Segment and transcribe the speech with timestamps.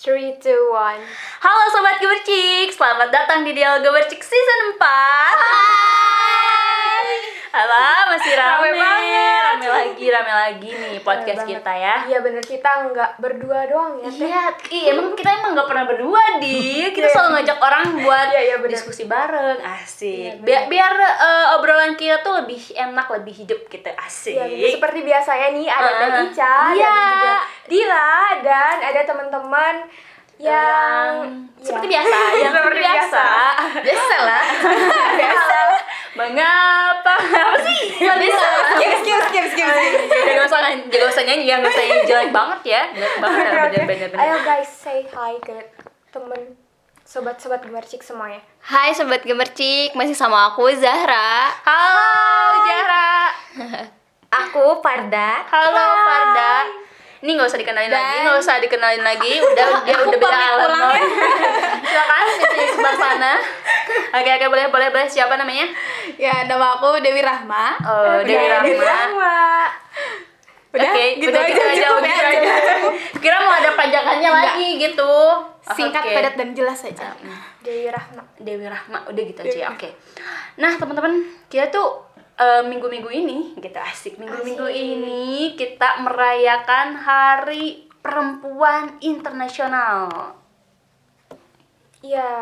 [0.00, 1.04] Three, two, one.
[1.44, 5.89] Halo Sobat Gemercik, selamat datang di Dialog Gemercik Season 4
[7.50, 9.42] Halo, masih rame, Rame banget.
[9.42, 11.58] rame lagi, rame lagi nih podcast Banget.
[11.58, 14.06] kita ya Iya bener kita nggak berdua doang ya.
[14.06, 14.22] Teh.
[14.22, 17.12] Iya, iya emang kita emang gak pernah berdua di Kita Iya.
[17.12, 18.70] selalu ngajak orang buat Iya, iya, bener.
[18.70, 20.46] diskusi bareng, asik Iya, bener.
[20.46, 24.70] Biar, biar eh, obrolan kita tuh lebih enak, lebih hidup gitu, asik Iya, bener.
[24.72, 26.86] seperti biasanya nih ada Teh Ah, Ica, iya.
[26.86, 28.10] dan juga Dila
[28.40, 29.74] dan ada teman-teman
[30.38, 31.10] yang
[31.52, 31.92] Yang seperti ya.
[31.98, 33.24] biasa, yang seperti Seperti biasa
[33.82, 34.44] Biasa lah.
[35.12, 35.56] Biasa
[36.10, 37.14] Mengapa?
[37.22, 37.80] Apa sih?
[38.02, 39.68] Gak bisa Skip, skip, skip, skip.
[40.10, 40.60] Jangan gak usah,
[40.90, 43.54] gak usah nyanyi, ya, gak usah nyanyi jelek banget ya Jelek banget, oke.
[43.54, 44.18] bener-bener bener.
[44.18, 45.54] Ayo guys, say hi ke
[46.10, 46.58] temen
[47.06, 48.42] sobat-sobat gemercik semuanya.
[48.62, 51.50] Hai sobat gemercik, masih sama aku Zahra.
[51.62, 52.06] Halo
[52.66, 53.10] Jara
[54.30, 55.42] Aku Parda.
[55.46, 56.54] Halo Farda
[57.20, 60.70] ini gak usah dikenalin lagi, Dan- gak usah dikenalin lagi, udah dia udah beda alam
[60.72, 60.88] ya.
[61.90, 63.32] Silakan di sebelah sana.
[64.10, 65.66] Oke oke boleh boleh boleh siapa namanya?
[66.16, 67.76] Ya, nama aku Dewi Rahma.
[67.80, 68.84] Oh, Dewi Udah, Dewi Rahma.
[68.86, 69.38] Rahma.
[70.70, 72.26] Udah, Oke, gitu udah aja, gitu aja, cukup aja.
[72.30, 72.54] aja.
[73.18, 75.14] Kira mau ada panjangannya lagi gitu.
[75.66, 76.14] Singkat, Oke.
[76.14, 77.10] padat dan jelas saja.
[77.60, 78.22] Dewi Rahma.
[78.38, 79.90] Dewi Rahma udah gitu aja ya, oke
[80.56, 81.12] nah teman-teman
[81.46, 82.00] kita tuh
[82.40, 87.64] eh, minggu-minggu ini gitu asik minggu-minggu ini kita merayakan Hari
[88.00, 90.32] Perempuan Internasional.
[92.00, 92.40] Iya,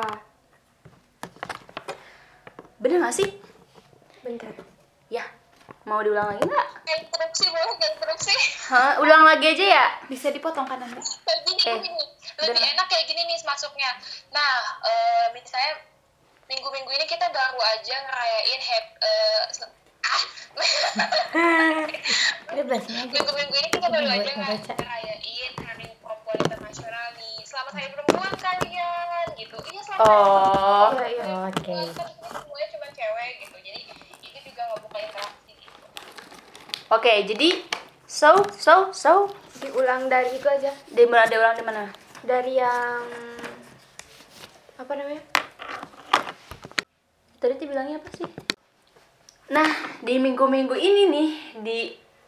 [2.79, 3.29] bener gak sih?
[4.23, 4.55] Bentar.
[5.09, 5.25] ya
[5.83, 6.69] mau diulang lagi nggak?
[6.85, 8.35] Kayak interupsi boleh kayak interupsi
[8.69, 9.87] Hah, ulang lagi aja ya?
[10.05, 11.01] Bisa dipotong kan nanti?
[11.01, 12.03] kayak gini Eh, gini
[12.39, 12.73] lebih bener.
[12.77, 13.91] enak kayak gini nih masuknya.
[14.31, 14.53] Nah
[14.85, 15.81] eh misalnya
[16.45, 18.79] minggu-minggu ini kita baru aja ngerayain eh,
[19.49, 19.71] ah
[22.49, 23.07] Udah belasin aja.
[23.07, 24.73] minggu-minggu ini kita baru Buat aja ngebaca.
[24.73, 30.91] ngera- ngerayain hari perempuan internasional nih selamat hari perempuan kalian gitu iya selamat hari oh
[30.91, 31.37] Iya, iya.
[31.47, 31.77] Oke.
[31.93, 33.81] kan semuanya cuma cewek gitu jadi
[34.21, 35.79] itu juga nggak buka interaksi gitu
[36.89, 37.49] oke jadi
[38.05, 39.13] so so so
[39.59, 40.71] Diulang dari itu aja.
[40.87, 41.83] di mana ada ulang di mana
[42.21, 43.03] Dari yang
[44.77, 45.23] apa namanya?
[47.37, 48.27] Tadi dibilangnya apa sih?
[49.49, 51.79] Nah, di minggu-minggu ini nih, di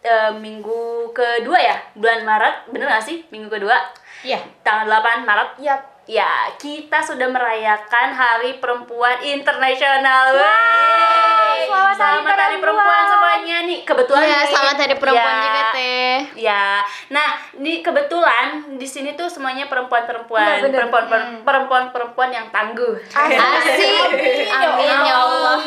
[0.00, 3.20] eh, minggu kedua ya, bulan Maret, bener gak sih?
[3.28, 3.76] Minggu kedua,
[4.22, 4.40] Iya.
[4.64, 5.50] tanggal 8 Maret.
[5.60, 5.80] Yap.
[6.08, 6.26] Ya,
[6.56, 10.32] kita sudah merayakan Hari Perempuan Internasional.
[10.32, 11.68] Wey!
[11.68, 13.04] Selamat Hari Selamat Hari Perempuan Perempuan.
[13.06, 13.78] semuanya nih.
[13.84, 16.16] Kebetulan Iya, nih, selamat hari perempuan ya, juga teh.
[16.34, 16.64] Ya,
[17.06, 20.88] nah di kebetulan di sini tuh semuanya perempuan-perempuan, Iya, bener.
[20.88, 22.96] perempuan perempuan-perempuan yang tangguh.
[23.06, 24.08] Asik.
[24.56, 25.60] Amin ya Allah.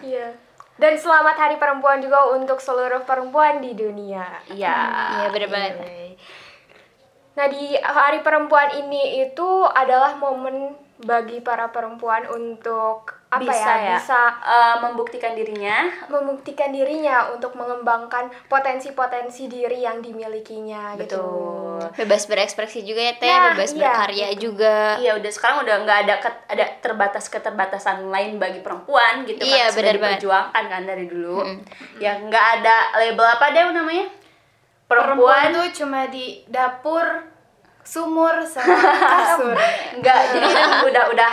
[0.00, 0.32] Iya.
[0.80, 4.24] Dan selamat Hari Perempuan juga untuk seluruh perempuan di dunia.
[4.48, 4.76] Iya.
[5.20, 5.74] Iya, bener banget.
[7.36, 10.72] Nah, di Hari Perempuan ini itu adalah momen
[11.04, 13.78] bagi para perempuan untuk apa bisa ya?
[13.80, 15.76] ya, Bisa eh, membuktikan dirinya
[16.06, 21.22] membuktikan dirinya untuk mengembangkan potensi-potensi diri yang dimilikinya gitu.
[21.92, 23.78] Bebas berekspresi juga ya teh, Nah, bebas iya.
[23.86, 24.98] berkarya juga.
[24.98, 29.66] iya udah sekarang udah nggak ada ket- ada terbatas keterbatasan lain bagi perempuan gitu Iya,
[29.66, 31.38] kan sudah benar diperjuangkan kan dari dulu
[31.96, 34.06] yang nggak ada label apa deh namanya
[34.84, 37.06] perempuan, tuh cuma di dapur,
[37.80, 38.74] sumur, sama
[39.14, 39.54] kasur.
[39.94, 40.48] nggak jadi
[40.84, 41.32] udah udah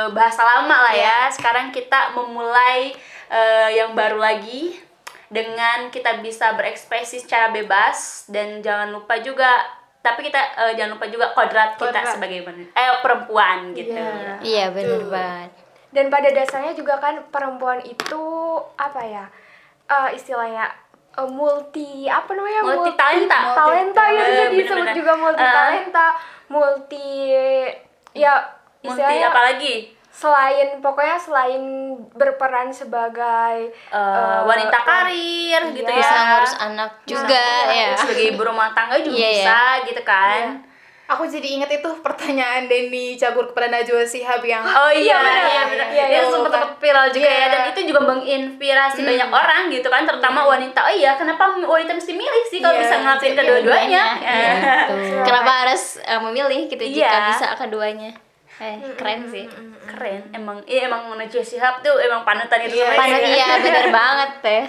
[0.00, 2.96] eh, bahasa lama lah ya sekarang kita memulai
[3.28, 4.80] eh, yang baru lagi
[5.30, 9.62] dengan kita bisa berekspresi secara bebas dan jangan lupa juga
[10.00, 12.16] tapi kita eh, jangan lupa juga kodrat kita Kodrat.
[12.16, 12.40] sebagai
[12.72, 14.40] eh perempuan gitu Iya.
[14.40, 15.50] Iya, bener banget.
[15.90, 18.22] Dan pada dasarnya juga kan perempuan itu
[18.80, 19.24] apa ya?
[19.90, 20.66] eh, istilahnya
[21.18, 22.60] eh, multi apa namanya?
[22.64, 23.38] Multi talenta.
[23.54, 26.08] talenta ya Eh, bisa disebut juga multi talenta,
[26.48, 27.08] multi
[28.16, 28.34] ya
[28.80, 29.74] multi istilahnya apa lagi
[30.10, 31.62] selain pokoknya selain
[32.10, 35.94] berperan sebagai Eh, eh, wanita karir gitu iya.
[35.94, 37.88] ya Bisa ngurus anak juga ya.
[37.94, 40.66] sebagai ibu rumah tangga juga Iya, bisa gitu kan
[41.08, 45.42] Aku jadi inget itu pertanyaan Denny Cagur kepada Najwa Shihab yang Oh iya, benar.
[45.44, 45.86] iya, benar.
[45.90, 47.46] Iya, iya, Itu sempat sempat viral juga ya Iya.
[47.48, 50.78] dan itu juga menginspirasi banyak orang gitu kan, terutama wanita.
[50.80, 54.04] Oh iya, kenapa wanita mesti milih sih kalau Iya, bisa ngelakuin iya, kedua-duanya?
[54.16, 54.52] Iya,
[54.86, 55.02] betul.
[55.26, 57.26] Kenapa harus eh, memilih gitu jika Iya.
[57.28, 58.10] bisa keduanya?
[58.60, 59.48] Eh, keren sih.
[59.82, 62.92] Keren, emang iya emang Najwa Shihab tuh emang panutan itu Iya.
[62.92, 63.00] semua.
[63.00, 64.62] Panas iya bener banget teh.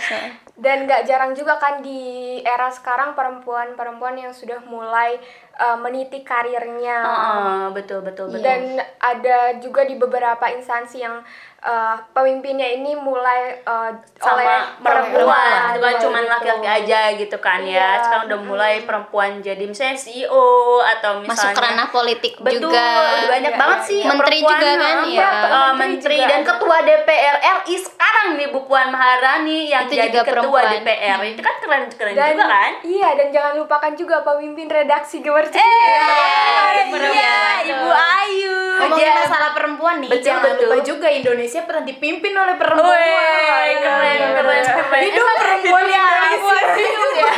[0.54, 2.00] dan nggak jarang juga kan di
[2.40, 5.18] era sekarang perempuan-perempuan yang sudah mulai
[5.58, 8.46] uh, meniti karirnya Heeh, betul betul betul.
[8.46, 8.62] dan
[8.96, 11.18] ada juga di beberapa instansi yang
[11.62, 16.32] uh, pemimpinnya ini mulai uh, oleh sama perempuan, itu kan Iya, cuman gitu.
[16.32, 17.70] laki-laki aja gitu kan ya.
[17.72, 20.48] Iya, Sekarang udah mulai perempuan jadi misalnya CEO
[20.82, 22.82] atau misalnya Masuk ranah politik Betul, juga.
[22.82, 23.88] udah banyak Iya, banget iya.
[23.88, 25.30] sih Menteri perempuan, juga kan, iya.
[25.30, 26.50] eh, menteri Menteri juga dan ada.
[26.50, 30.66] ketua DPR RI sekarang nih Bu Puan Maharani yang Itu jadi juga ketua perempuan.
[30.76, 31.20] DPR.
[31.28, 32.72] Itu kan keren keren dan juga kan?
[32.82, 37.38] iya dan jangan lupakan juga pemimpin redaksi Gemercik Eh, iya.
[37.64, 38.56] Ibu Ayu.
[38.82, 40.66] Ngomongin masalah perempuan nih, Betul, jangan betul.
[40.66, 42.88] lupa juga Indonesia pernah dipimpin oleh perempuan.
[42.88, 45.02] Wih, keren, keren, keren.
[45.02, 46.74] Hidup perempuan Iya, Indonesia.
[46.74, 47.32] hidup ya.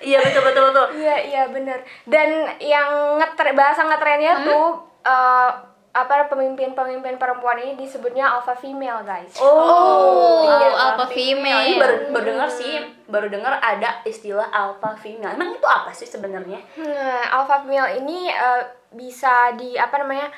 [0.00, 0.86] Iya betul betul betul.
[0.96, 1.78] Iya iya benar.
[2.02, 2.28] Dan
[2.58, 4.44] yang ngetre bahasa ngetrennya Hmm?
[4.44, 4.66] tuh
[5.02, 5.50] eh,
[5.90, 9.34] apa pemimpin-pemimpin perempuan ini disebutnya alpha female guys.
[9.36, 11.60] Oh, Oh, iya, alpha female.
[11.60, 15.34] Ini baru baru dengar sih, baru dengar ada istilah alpha female.
[15.34, 16.62] Emang itu apa sih sebenarnya?
[16.78, 20.30] Nah, alpha female ini eh, bisa di apa namanya?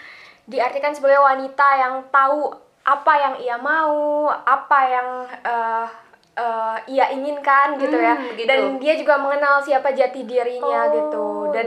[0.47, 2.51] Diartikan sebagai wanita yang tahu
[2.83, 5.09] apa yang ia mau, apa yang
[5.47, 5.87] eh,
[6.35, 8.19] eh, ia inginkan gitu ya.
[8.19, 8.49] Hmm, begitu.
[8.51, 10.93] Dan dia juga mengenal siapa jati dirinya Oh.
[10.93, 11.27] gitu.
[11.55, 11.67] Dan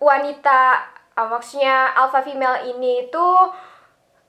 [0.00, 0.60] wanita
[1.18, 3.26] eh, maksudnya alpha female ini itu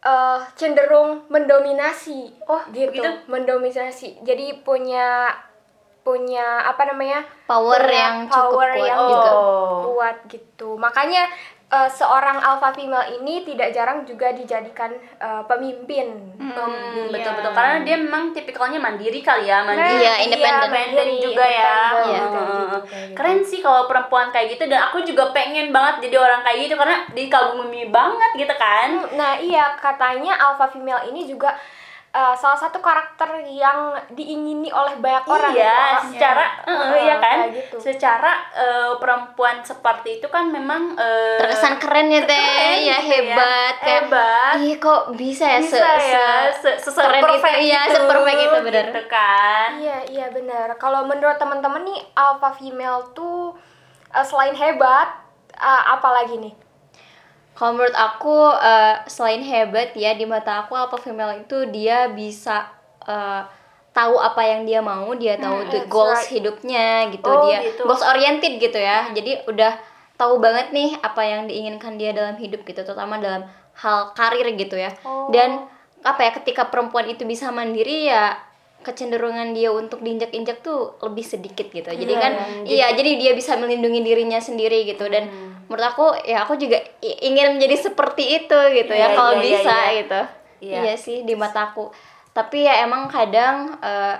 [0.03, 2.43] eh, cenderung mendominasi.
[2.51, 2.91] Oh, gitu.
[2.91, 3.09] begitu?
[3.31, 4.19] Mendominasi.
[4.27, 5.31] Jadi punya
[6.01, 7.21] punya apa namanya?
[7.45, 9.31] Power punya yang cukup power kuat yang juga.
[9.85, 10.69] kuat gitu.
[10.75, 11.23] Makanya
[11.71, 16.35] eh, seorang alpha female ini tidak jarang juga dijadikan eh, pemimpin.
[16.35, 17.15] Hmm, Iya.
[17.15, 20.03] betul betul karena dia memang tipikalnya mandiri kali ya, mandiri.
[20.03, 20.51] Iya, independen.
[20.59, 21.71] independen mandiri, juga ya.
[21.71, 22.19] Iya.
[22.19, 23.15] gitu, kayak gitu.
[23.15, 26.75] Keren sih kalau perempuan kayak gitu dan aku juga pengen banget jadi orang kayak gitu
[26.75, 28.89] karena dikagumi banget gitu kan.
[29.15, 31.55] Nah iya katanya alpha female ini juga
[32.11, 35.51] eh, salah satu karakter yang diingini oleh banyak orang.
[35.51, 36.05] iya, gitu.
[36.11, 36.75] secara Iya.
[36.75, 37.37] eh, iya kan?
[37.49, 37.75] Gitu.
[37.79, 43.09] Secara eh, perempuan seperti itu kan memang eh, Terkesan keren ya teh, keren ya gitu
[43.09, 44.53] hebat kayak Hebat.
[44.59, 48.39] Ih kok bisa ya bisa se, ya se- se, se, keren itu, perfect iya, se-perfect
[48.41, 48.85] itu, bener.
[48.85, 50.67] gitu kan Iya iya benar.
[50.75, 53.55] Kalau menurut teman-teman nih alpha female tuh
[54.09, 55.07] eh, selain hebat
[55.53, 56.53] eh, apa lagi nih?
[57.61, 62.65] Kalau menurut aku eh, selain hebat ya di mata aku alpha female itu dia bisa
[63.05, 63.45] eh,
[63.93, 66.41] tahu apa yang dia mau, dia tahu that's goals right.
[66.41, 67.85] hidupnya gitu, Oh, dia gitu.
[67.85, 69.13] goals oriented gitu ya.
[69.13, 69.77] Jadi udah
[70.17, 73.45] tahu banget nih apa yang diinginkan dia dalam hidup gitu, terutama dalam
[73.77, 74.89] hal karir gitu ya.
[75.05, 75.29] Oh.
[75.29, 75.69] Dan
[76.01, 78.41] apa ya ketika perempuan itu bisa mandiri ya
[78.81, 81.85] kecenderungan dia untuk diinjak-injak tuh lebih sedikit gitu.
[81.85, 85.29] Jadi kan iya, jadi dia bisa melindungi dirinya sendiri gitu dan
[85.71, 89.47] menurut aku ya aku juga ingin menjadi seperti itu gitu Iya, ya kalau iya, iya,
[89.47, 89.91] bisa iya.
[90.03, 90.21] gitu.
[90.61, 90.79] Iya.
[90.83, 90.95] Iya.
[90.99, 91.87] sih di mataku.
[92.35, 94.15] Tapi ya emang kadang eh,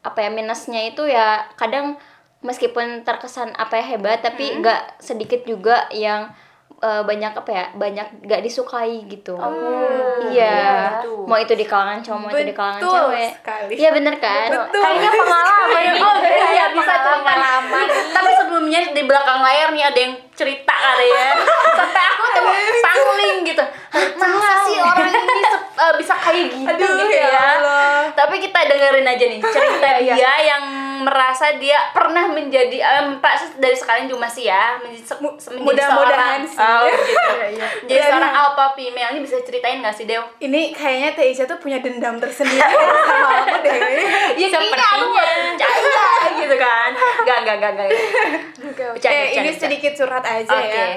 [0.00, 2.00] apa ya minusnya itu ya kadang
[2.40, 6.32] meskipun terkesan apa ya hebat tapi nggak sedikit juga yang
[6.80, 9.36] eh, banyak apa ya banyak nggak disukai gitu
[10.32, 11.28] iya gitu.
[11.28, 13.30] mau itu di kalangan cowok mau itu di kalangan Betul cewek
[13.76, 14.80] iya bener kan Betul.
[14.80, 15.68] Kayaknya pengalaman.
[15.70, 15.92] Oh, iya,
[16.40, 17.86] Kayaknya bisa pengalaman.
[18.12, 21.30] Tapi sebelumnya di belakang layar nih ada yang cerita kali ya.
[21.74, 22.42] Sampai aku tuh
[22.80, 23.60] pangling gitu.
[23.60, 25.36] "Hah, Masa sih orang ini
[25.82, 27.44] eh, bisa kayak gitu Aduh, gitu ya ya.
[27.54, 28.00] Allah.
[28.10, 30.64] Tapi kita dengerin aja nih cerita dia yang
[31.00, 32.76] merasa dia pernah menjadi
[33.18, 36.60] pak dari sekarang juga masih ya menjadi, se- menjadi mudah-mudahan seorang sih.
[36.60, 37.30] oh, gitu.
[37.86, 40.20] Jadi Dan- seorang alpha female ini bisa ceritain gak sih Dew?
[40.38, 43.80] Ini kayaknya Teh Isha tuh punya dendam tersendiri sama aku deh.
[44.36, 45.06] Ya kayaknya aku
[46.40, 46.90] gitu kan.
[47.22, 47.88] Gak, gak, gak, gak.
[47.88, 50.68] Bercanda, Oke, bercanda, Eh, ini sedikit curhat aja Oke.
[50.70, 50.88] ya.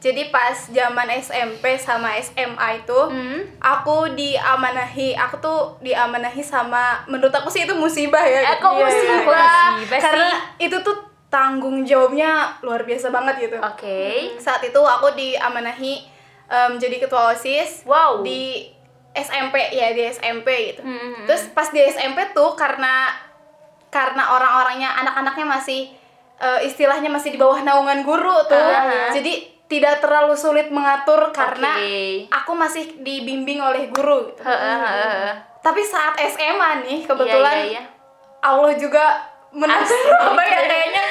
[0.00, 3.44] Jadi pas zaman SMP sama SMA itu, Hmm.
[3.58, 8.40] aku diamanahi, aku tuh diamanahi sama, menurut aku sih itu musibah ya.
[8.46, 9.20] Eh, kok Iya, musibah?
[9.76, 10.00] Musibah sih.
[10.00, 10.96] Karena itu tuh
[11.28, 13.56] tanggung jawabnya luar biasa banget gitu.
[13.56, 14.34] Oke.
[14.36, 15.94] Saat itu aku diamanahi
[16.48, 18.24] em, jadi ketua OSIS Wow.
[18.24, 18.72] di
[19.12, 20.80] SMP ya di SMP gitu.
[20.80, 21.22] Hmm.
[21.22, 23.12] Terus pas di SMP tuh karena
[23.90, 25.90] karena orang-orangnya anak-anaknya masih
[26.38, 28.56] eh, istilahnya masih di bawah naungan guru tuh.
[28.56, 29.10] Ah.
[29.10, 32.26] Jadi tidak terlalu sulit mengatur karena Oke.
[32.26, 34.42] aku masih dibimbing oleh guru gitu.
[34.42, 35.30] Heeh.
[35.60, 37.82] Tapi saat SMA nih kebetulan Iya, iya, iya.
[38.40, 39.04] Allah juga
[39.52, 41.04] menasih apa ya kayaknya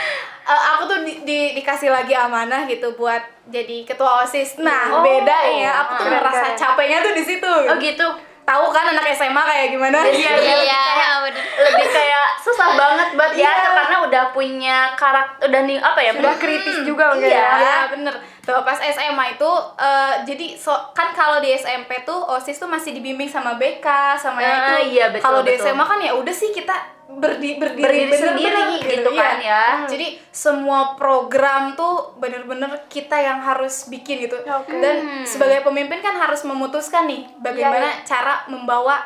[0.44, 4.60] eh, aku tuh di, di- dikasih lagi amanah gitu buat jadi ketua OSIS.
[4.60, 5.06] Nah, Oh.
[5.06, 5.72] beda ya.
[5.86, 6.56] Aku tuh keren.
[6.56, 7.54] capeknya tuh di situ.
[7.70, 8.08] Oh gitu.
[8.50, 10.00] Tahu kan anak SMA kayak gimana?
[10.10, 10.82] Iya, iya iya.
[11.22, 11.44] bener.
[11.70, 13.46] Lebih kayak susah banget buat Iya.
[13.46, 16.12] ya karena udah punya karakter udah nih apa ya?
[16.18, 17.50] Udah hmm, kritis juga mungkin iya.
[17.62, 17.78] ya.
[17.94, 22.66] Bener Tuh pas SMA itu eh, Jadi so, kan kalau di SMP tuh OSIS tuh
[22.66, 23.86] masih dibimbing sama BK
[24.18, 25.54] Sama Ah, itu iya, Kalau di.
[25.54, 29.66] SMA kan ya udah sih kita berdi, berdiri, Berdiri bener-bener sendiri gitu kan ya.
[29.90, 34.38] jadi semua program tuh bener-bener kita yang harus bikin gitu.
[34.40, 34.78] Oke.
[34.78, 39.02] dan sebagai pemimpin kan harus memutuskan nih bagaimana cara membawa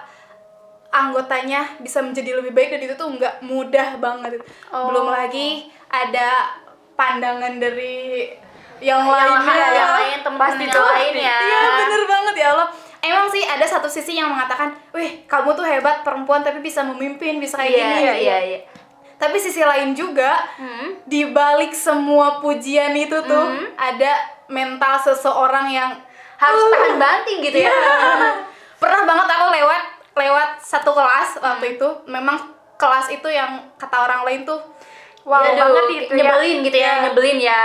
[0.89, 2.69] anggotanya bisa menjadi lebih baik.
[2.69, 4.45] Dan itu tuh nggak mudah banget.
[4.69, 6.53] Belum lagi ada
[6.93, 8.29] pandangan dari
[8.77, 11.37] yang Yang lainnya lain, yang lain, Pasti yang lain ya.
[11.39, 12.67] iya bener banget ya Allah
[13.03, 17.37] emang sih ada satu sisi yang mengatakan wih kamu tuh hebat perempuan tapi bisa memimpin
[17.37, 18.59] bisa kayak Iya, gini iya, iya, iya.
[19.15, 20.95] tapi sisi lain juga Hmm.
[21.03, 23.45] di balik semua pujian itu tuh
[23.75, 24.11] ada
[24.47, 25.91] mental seseorang yang
[26.33, 27.69] Harus Uh, tahan banting gitu ya.
[27.69, 28.31] iya.
[28.75, 29.81] pernah banget aku lewat
[30.13, 32.35] lewat satu kelas waktu itu memang
[32.75, 34.59] kelas itu yang kata orang lain tuh
[35.23, 36.15] Wow Aduh, banget itu ya.
[36.17, 37.01] nyebelin gitu ya, Iya.
[37.01, 37.63] nyebelin ya.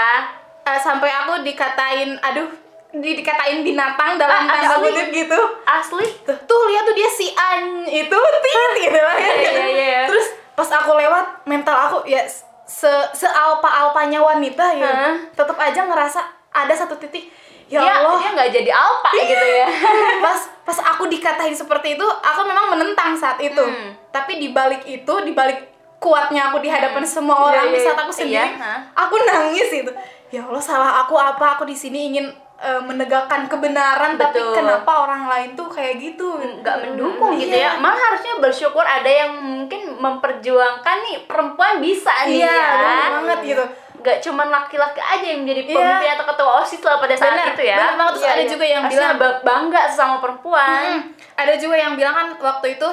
[0.62, 2.47] eh, sampai aku dikatain aduh
[2.90, 6.09] dikatain binatang dalam Ah, tanda kutip gitu Asli.
[6.25, 9.28] tuh, tuh lihat tuh dia si an itu tit gitu lah ya.
[9.30, 10.02] Iya, iya, iya.
[10.04, 12.25] terus pas aku lewat mental aku ya
[12.64, 15.14] se sealpa alpanya wanita ya Hah?
[15.30, 17.28] tetap aja ngerasa ada satu titik
[17.66, 19.66] ya dia Allah dia nggak jadi alpa gitu ya.
[20.25, 23.92] pas pas aku dikatain seperti itu aku memang menentang saat itu Hmm.
[24.09, 25.68] tapi di balik itu di balik
[25.99, 28.18] kuatnya aku di hadapan semua orang Iya, di iya, saat aku iya.
[28.18, 28.78] sendiri Iya, hah?
[28.97, 29.92] aku nangis itu
[30.28, 32.26] ya Allah salah aku apa aku di sini ingin
[32.58, 34.50] eh, menegakkan kebenaran tapi Betul.
[34.52, 37.70] kenapa orang lain tuh kayak gitu nggak mendukung gitu Iya.
[37.70, 43.10] ya malah harusnya bersyukur ada yang mungkin memperjuangkan nih perempuan bisa nih iya ya bener
[43.14, 43.64] banget gitu
[43.98, 45.74] nggak cuma laki-laki aja yang menjadi Iya.
[45.76, 48.12] pemimpin atau ketua osis lah pada saat Bener, itu ya bener banget.
[48.12, 48.48] Terus Iya, ada iya.
[48.48, 51.00] juga yang Harusnya bilang- ba- bangga sama perempuan Hmm,
[51.34, 52.88] ada juga yang bilang kan waktu itu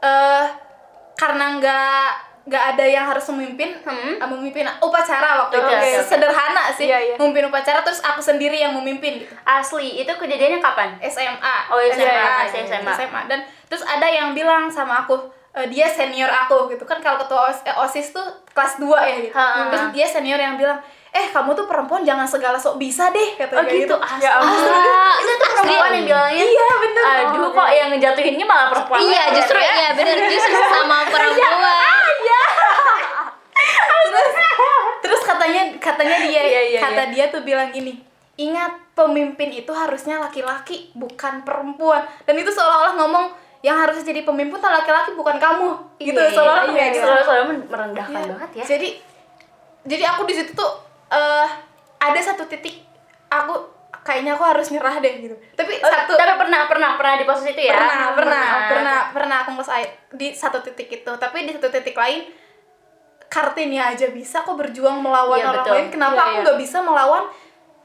[0.00, 0.44] eh
[1.14, 2.06] karena nggak
[2.48, 4.16] nggak ada yang harus memimpin Hmm.
[4.16, 5.68] eh, memimpin upacara waktu itu.
[5.68, 5.90] Oke.
[6.02, 7.14] sederhana sih Iya, iya.
[7.14, 9.32] memimpin upacara terus aku sendiri yang memimpin gitu.
[9.42, 10.96] Asli itu kejadiannya kapan?
[11.02, 12.08] SMA Oh, SMA,
[12.40, 13.20] masih iya, SMA.
[13.26, 15.14] dan terus ada yang bilang sama aku
[15.50, 16.82] eh, dia senior aku gitu.
[16.82, 19.34] Kan kalau ketua OS- eh, osis tuh kelas 2 ya gitu.
[19.34, 19.68] Ha.
[19.68, 23.36] terus dia senior yang bilang eh kamu tuh perempuan jangan segala sok bisa deh oh
[23.38, 23.96] katanya kayak gitu?
[24.20, 24.68] Ya ampun.
[24.68, 26.44] Ah, itu tuh perempuan yang bilangnya?
[26.46, 27.04] Iya bener.
[27.26, 29.72] Aduh kok yang ngejatuhinnya malah perempuan iya banget justru ya.
[29.74, 31.52] iya benar justru sama perempuan
[34.08, 34.28] terus
[35.00, 38.00] terus katanya katanya dia Iya, iya, kata dia tuh bilang gini
[38.38, 42.06] ingat pemimpin itu harusnya laki-laki bukan perempuan.
[42.22, 43.26] Dan itu seolah-olah ngomong
[43.60, 45.74] yang harus jadi pemimpin tuh laki-laki bukan kamu.
[45.98, 48.30] Gitu Iya, iya, seolah-olah iya, selalu selalu merendahkan Iya.
[48.30, 48.64] banget ya.
[48.78, 48.88] Jadi
[49.82, 50.70] jadi aku di situ tuh
[51.10, 51.46] eh
[51.98, 52.78] ada satu titik
[53.26, 53.58] aku
[54.06, 55.34] kayaknya aku harus nyerah deh gitu.
[55.58, 57.74] Tapi Oh, satu tapi pernah pernah pernah di posisi itu ya?
[57.74, 58.98] Pernah pernah pernah.
[59.10, 61.10] pernah aku ngeles air di satu titik itu.
[61.10, 62.22] Tapi di satu titik lain
[63.28, 65.74] kartini aja bisa kok berjuang melawan Iya, orang betul.
[65.74, 66.42] lain kenapa Iya, aku iya.
[66.42, 67.24] nggak bisa melawan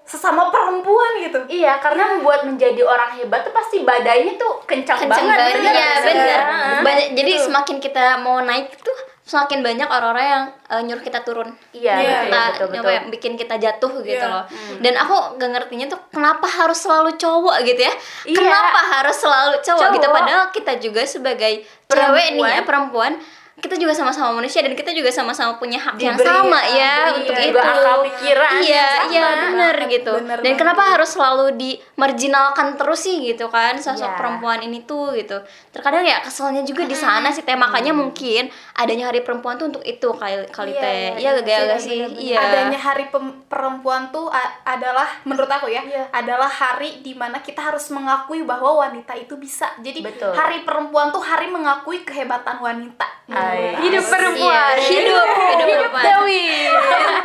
[0.04, 5.24] sesama perempuan gitu Iya, karena membuat menjadi orang hebat tuh pasti badainya tuh kencang, kenceng
[5.26, 5.56] banget.
[5.56, 6.78] banget ya bener Heeh.
[6.82, 8.92] banyak jadi semakin kita mau naik tuh
[9.24, 12.92] semakin banyak orang-orang yang eh, nyuruh kita turun Iya, Iya, betul, kita betul, apa betul.
[12.92, 14.28] ya, bikin kita jatuh gitu Iya.
[14.30, 14.44] loh
[14.78, 17.94] dan aku gak ngertinya tuh kenapa harus selalu cowok gitu ya
[18.26, 18.36] Iya.
[18.38, 20.18] kenapa harus selalu cowok, gitu Cowok.
[20.18, 21.54] padahal kita juga sebagai
[21.86, 23.16] cewek nih ya Perempuan.
[23.54, 27.22] Kita juga sama-sama manusia dan kita juga sama-sama punya hak yang Diberi- sama ya diberi
[27.22, 27.60] untuk juga itu.
[27.62, 30.12] akal pikiran iya yang iya benar gitu.
[30.16, 30.58] Bener dan banget.
[30.58, 34.18] kenapa harus selalu dimarginalkan terus sih gitu kan sosok Iya.
[34.18, 35.38] perempuan ini tuh gitu.
[35.70, 37.54] Terkadang ya keselnya juga di sana sih teh.
[37.54, 40.92] Makanya mungkin adanya hari perempuan tuh untuk itu kali kali Iya, teh.
[40.92, 42.00] iya, iya gak iya, gak sih?
[42.20, 42.38] iya.
[42.42, 43.06] Adanya hari
[43.46, 44.34] perempuan tuh
[44.64, 46.10] adalah menurut aku ya Iya.
[46.12, 49.70] adalah hari di mana kita harus mengakui bahwa wanita itu bisa.
[49.78, 50.34] Jadi Betul.
[50.34, 53.06] hari perempuan tuh hari mengakui kehebatan wanita
[53.44, 53.76] Ay.
[53.84, 54.76] Hidup perempuan.
[54.76, 56.44] Iya, hidup hidup perempuan Dewi,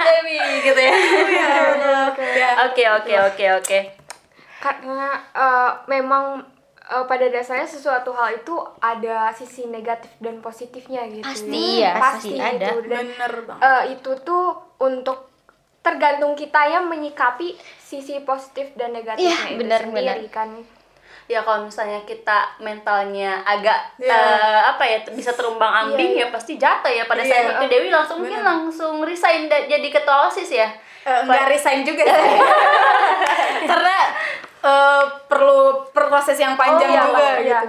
[0.03, 0.93] Dewi gitu ya.
[2.19, 2.49] Ya.
[2.67, 3.79] Oke, oke, oke, oke.
[4.59, 6.43] karena eh, memang
[6.85, 12.35] eh, pada dasarnya sesuatu hal itu ada sisi negatif dan positifnya gitu Pasti, iya, pasti
[12.35, 12.75] ada.
[12.75, 12.91] itu.
[12.91, 15.31] dan bener banget eh, itu tuh untuk
[15.79, 20.51] tergantung kita yang menyikapi sisi positif dan negatifnya Iya, itu benar, sendiri kan
[21.29, 24.11] Ya kalau misalnya kita mentalnya agak Iya.
[24.11, 27.65] eh, apa ya bisa terumbang ambing Iya, ya pasti jatuh ya pada Iya, saat itu
[27.69, 28.49] Dewi langsung mungkin bener.
[28.49, 30.69] langsung resign jadi ketua OSIS ya.
[31.05, 32.01] Eh, nggak resign juga
[33.71, 33.97] karena
[34.61, 37.61] eh, perlu proses yang Oh, panjang iya, juga iya.
[37.61, 37.69] gitu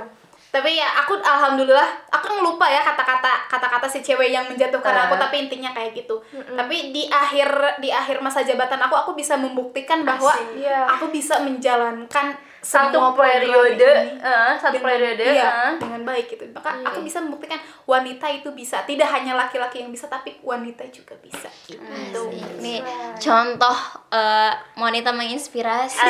[0.50, 5.06] tapi ya aku alhamdulillah aku ngelupa ya kata-kata kata-kata si cewek yang menjatuhkan Ah.
[5.06, 6.18] aku tapi intinya kayak gitu
[6.51, 7.46] tapi di akhir
[7.77, 10.89] di akhir masa jabatan aku aku bisa membuktikan bahwa Iya.
[10.89, 15.74] aku bisa menjalankan Satu periode, ini eh, satu dengan- periode, iya, eh.
[15.77, 16.86] dengan baik gitu maka Iya.
[16.88, 21.48] aku bisa membuktikan wanita itu bisa tidak hanya laki-laki yang bisa tapi wanita juga bisa
[21.63, 22.25] gitu
[22.58, 22.82] Nih
[23.15, 23.77] contoh
[24.10, 26.01] eh, wanita menginspirasi.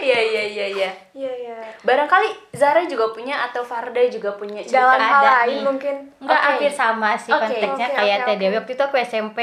[0.00, 0.90] Iya iya iya iya.
[1.12, 1.56] Iya iya.
[1.80, 5.62] Barangkali Zara juga punya atau Farda juga punya cerita Dalam hal ada lain nih.
[5.62, 5.94] mungkin.
[6.18, 6.46] Enggak Oke.
[6.48, 7.42] hampir sama sih Oke.
[7.46, 8.40] konteksnya Oke, kayak Teh oke.
[8.40, 8.54] Dewi.
[8.56, 9.38] Waktu itu aku SMP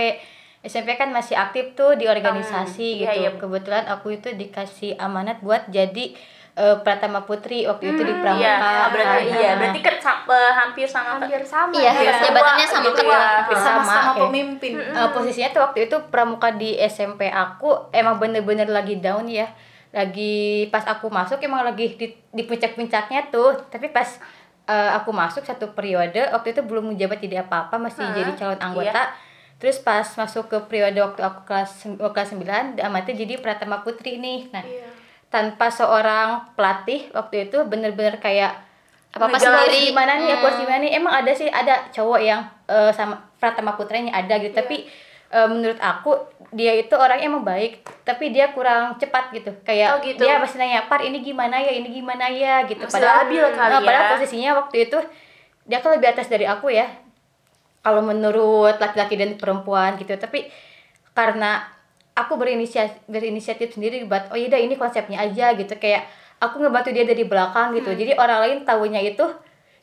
[0.59, 3.05] SMP kan masih aktif tuh di organisasi Hmm, gitu.
[3.05, 3.29] iya, iya.
[3.31, 6.17] Kebetulan aku itu dikasih amanat buat jadi
[6.57, 8.41] eh, Pratama Putri waktu itu di Pramuka.
[8.41, 9.37] Iya, berarti kan.
[9.37, 11.69] iya, berarti kan sam- eh, hampir sama Hampir sama.
[11.71, 12.13] Iya, ya.
[12.19, 13.13] jabatannya sama gitu ketua.
[13.13, 13.21] ya.
[13.37, 18.17] Hampir sama, sama-sama kayak- pemimpin Eh, posisinya tuh waktu itu pramuka di SMP aku emang
[18.17, 19.45] bener-bener lagi down ya
[19.89, 20.35] lagi
[20.67, 24.19] pas aku masuk emang lagi di, di puncak-puncaknya tuh tapi pas
[24.65, 28.13] eh, aku masuk satu periode waktu itu belum menjabat jadi apa-apa masih Hah?
[28.13, 29.15] jadi calon anggota
[29.57, 32.45] terus pas masuk ke periode waktu aku kelas sem- kelas 9
[32.77, 34.85] amatnya jadi pratama putri nih nah Iya.
[35.27, 38.63] tanpa seorang pelatih waktu itu bener-bener kayak
[39.09, 39.87] Apa-apa Ngejalan sendiri.
[39.87, 40.63] gimana nih aku harus Hmm.
[40.63, 44.85] gimana nih emang ada sih ada cowok yang eh, sama Pratama Putranya ada gitu tapi
[45.29, 46.11] eh, menurut aku
[46.49, 49.51] dia itu orang emang baik tapi dia kurang cepat gitu.
[49.61, 50.23] Kayak Oh, gitu.
[50.23, 51.71] dia masih nanya par ini gimana ya?
[51.71, 52.63] Ini gimana ya?
[52.63, 52.79] gitu.
[52.81, 54.11] Masih labil kali eh, padahal ya.
[54.15, 54.97] posisinya waktu itu
[55.67, 56.87] dia kan lebih atas dari aku ya.
[57.81, 60.15] Kalau menurut laki-laki dan perempuan gitu.
[60.15, 60.47] Tapi
[61.11, 61.63] karena
[62.13, 65.75] aku berinisiatif berinisiatif sendiri buat oh yaudah ini konsepnya aja gitu.
[65.75, 66.07] Kayak
[66.39, 67.91] aku ngebantu dia dari belakang gitu.
[67.91, 69.25] Jadi orang lain tahunya itu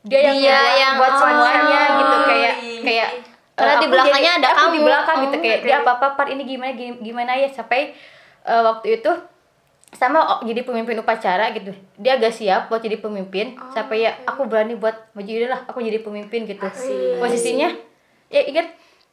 [0.04, 2.16] dia yang Dia yang- buat oh, semuanya gitu.
[2.24, 2.80] kayak iya.
[2.80, 3.08] kayak
[3.54, 4.87] Karena eh, di belakangnya jadi- ada aku di kamu.
[4.87, 7.46] belakang gitu Oh, kayak dia apa apa par ini gimana gim- gimana ya?
[7.46, 7.94] Sampai
[8.42, 9.11] eh, waktu itu
[9.94, 11.70] sama oh, jadi pemimpin upacara gitu.
[11.94, 13.54] Dia agak siap buat jadi pemimpin.
[13.70, 16.66] Sampai ya aku berani buat maju lah aku jadi pemimpin gitu.
[16.66, 17.23] Asik.
[17.23, 17.70] posisinya
[18.26, 18.66] ya ingat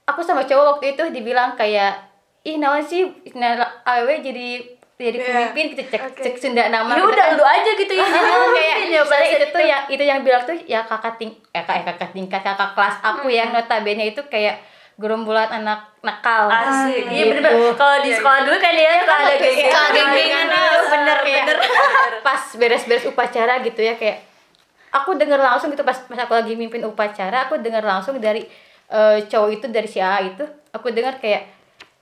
[0.09, 2.01] aku sama cowok waktu itu dibilang kayak
[2.41, 3.05] ih nawan sih
[3.37, 3.53] nah,
[3.85, 4.65] aw jadi
[5.03, 5.27] jadi Iya.
[5.27, 6.21] pemimpin gitu cek Oke.
[6.21, 7.37] cek sunda nama Ya gitu udah kan.
[7.37, 8.05] lu aja gitu ya.
[8.05, 11.31] jadi kayak ya misalnya bahasa itu tuh ya itu yang bilang tuh ya kakak ting
[11.49, 14.61] eh kak eh, kakak tingkat kakak kelas aku yang notabene itu kayak
[14.93, 17.07] gerombolan anak nakal Asik.
[17.07, 17.29] Iya Gitu.
[17.33, 17.73] bener-bener.
[17.73, 19.89] Kalau di sekolah dulu kan ya suka ada geng-gengan.
[19.89, 21.57] Geng-gengan gitu, bener bener
[22.21, 24.21] pas beres-beres upacara gitu ya kayak
[24.91, 28.45] aku denger langsung gitu pas pas aku lagi mimpin upacara aku denger langsung dari
[28.87, 31.47] eh, cowok itu dari si A itu aku dengar kayak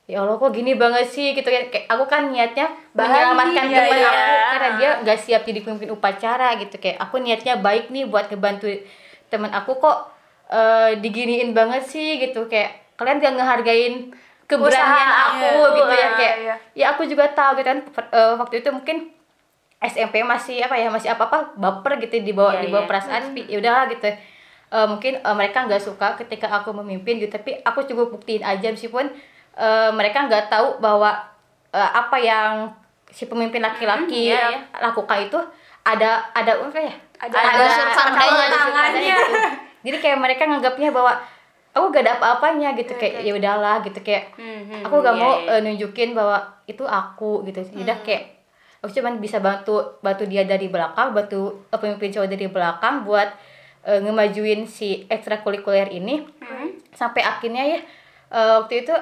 [0.10, 1.38] ya Allah kok gini banget sih?
[1.38, 2.66] Gitu ya kayak aku kan niatnya
[2.98, 4.10] menyelamatkan iya, teman iya.
[4.10, 6.82] aku karena dia gak siap jadi pemimpin upacara gitu.
[6.82, 8.74] Kayak aku niatnya baik nih buat ngebantu
[9.30, 10.10] teman aku kok
[10.50, 12.50] eh, diginiin banget sih gitu.
[12.50, 13.94] Kayak kalian gak ngehargain
[14.50, 16.02] keberanian Usaha aku aku, gitu ya.
[16.02, 16.56] Ah, kayak iya.
[16.74, 19.14] ya aku juga tahu gitu kan eh, waktu itu mungkin
[19.80, 22.90] SMP masih apa ya masih apa apa baper gitu di bawah Iya, di bawah iya.
[22.90, 23.22] perasaan.
[23.30, 24.10] Tapi ya udahlah gitu.
[24.10, 27.30] Eh, mungkin eh, mereka nggak suka ketika aku memimpin gitu.
[27.30, 29.14] Tapi aku cukup buktiin aja meskipun
[29.60, 31.12] eh, mereka nggak tahu bahwa
[31.70, 32.72] eh, apa yang
[33.06, 34.60] si pemimpin laki-laki Hmm, iya, iya.
[34.80, 35.40] lakukan itu
[35.82, 36.94] ada ada apa ya?
[37.20, 37.66] Ada- ada
[38.16, 39.38] partainya gitu.
[39.82, 41.14] jadi kayak mereka nganggapnya bahwa
[41.70, 42.94] aku gak ada apa-apanya gitu.
[42.96, 44.00] Kayak ya udahlah gitu.
[44.00, 45.52] Kayak Hmm, hmm, aku gak iya, mau iya.
[45.52, 47.60] eh, nunjukin bahwa itu aku gitu.
[47.76, 48.24] Udah kayak
[48.80, 53.28] aku cuman bisa bantu bantu dia dari belakang bantu pemimpin cowok dari belakang buat
[53.84, 56.24] eh, ngemajuin si ekstrakurikuler ini.
[56.92, 57.80] Sampai akhirnya ya
[58.30, 58.94] eh, waktu itu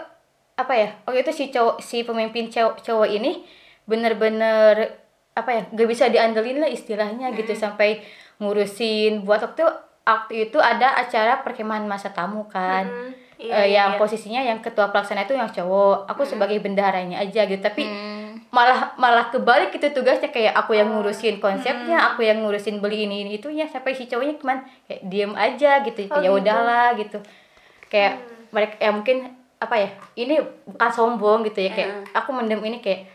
[0.57, 3.45] apa ya waktu itu si cowok si pemimpin cowok, cowok ini
[3.87, 4.97] bener-bener
[5.31, 8.01] apa ya gak bisa diandelin lah istilahnya gitu sampai
[8.37, 9.63] ngurusin buat waktu
[10.01, 12.89] waktu itu ada acara perkemahan masa tamu kan
[13.37, 13.99] Iya, Eh, iya, yang iya.
[14.01, 18.41] posisinya yang ketua pelaksana itu yang cowok aku sebagai bendaharanya aja gitu tapi Hmm.
[18.49, 21.45] malah malah kebalik gitu tugasnya kayak aku yang ngurusin Hmm.
[21.45, 24.57] konsepnya aku yang ngurusin beli ini ini itunya sampai si cowoknya cuman
[24.89, 26.37] kayak diem aja gitu Oh, ya gitu.
[26.41, 27.21] udahlah gitu
[27.93, 28.49] kayak Hmm.
[28.49, 29.17] mereka ya mungkin
[29.57, 32.03] apa ya ini bukan sombong gitu ya kayak Hmm.
[32.13, 33.09] aku mendem ini kayak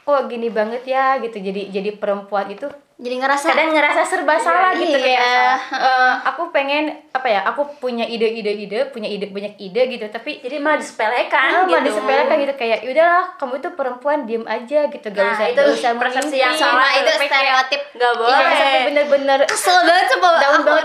[0.00, 4.70] kok gini banget ya gitu jadi jadi perempuan itu jadi ngerasa kadang ngerasa serba salah
[4.72, 5.00] gitu iya.
[5.00, 5.24] kayak
[5.72, 10.36] eh, aku pengen apa ya aku punya ide-ide ide punya ide banyak ide gitu tapi
[10.38, 11.72] Jadi malah disepelekan ah, gitu.
[11.72, 15.58] malah disepelekan gitu kayak yaudahlah kamu itu perempuan diem aja gitu gak Nah, usah itu
[15.58, 18.52] gak usah persepsi yang salah Nah, itu stereotip Gak iya boleh.
[18.52, 20.06] sampai bener-bener kesel banget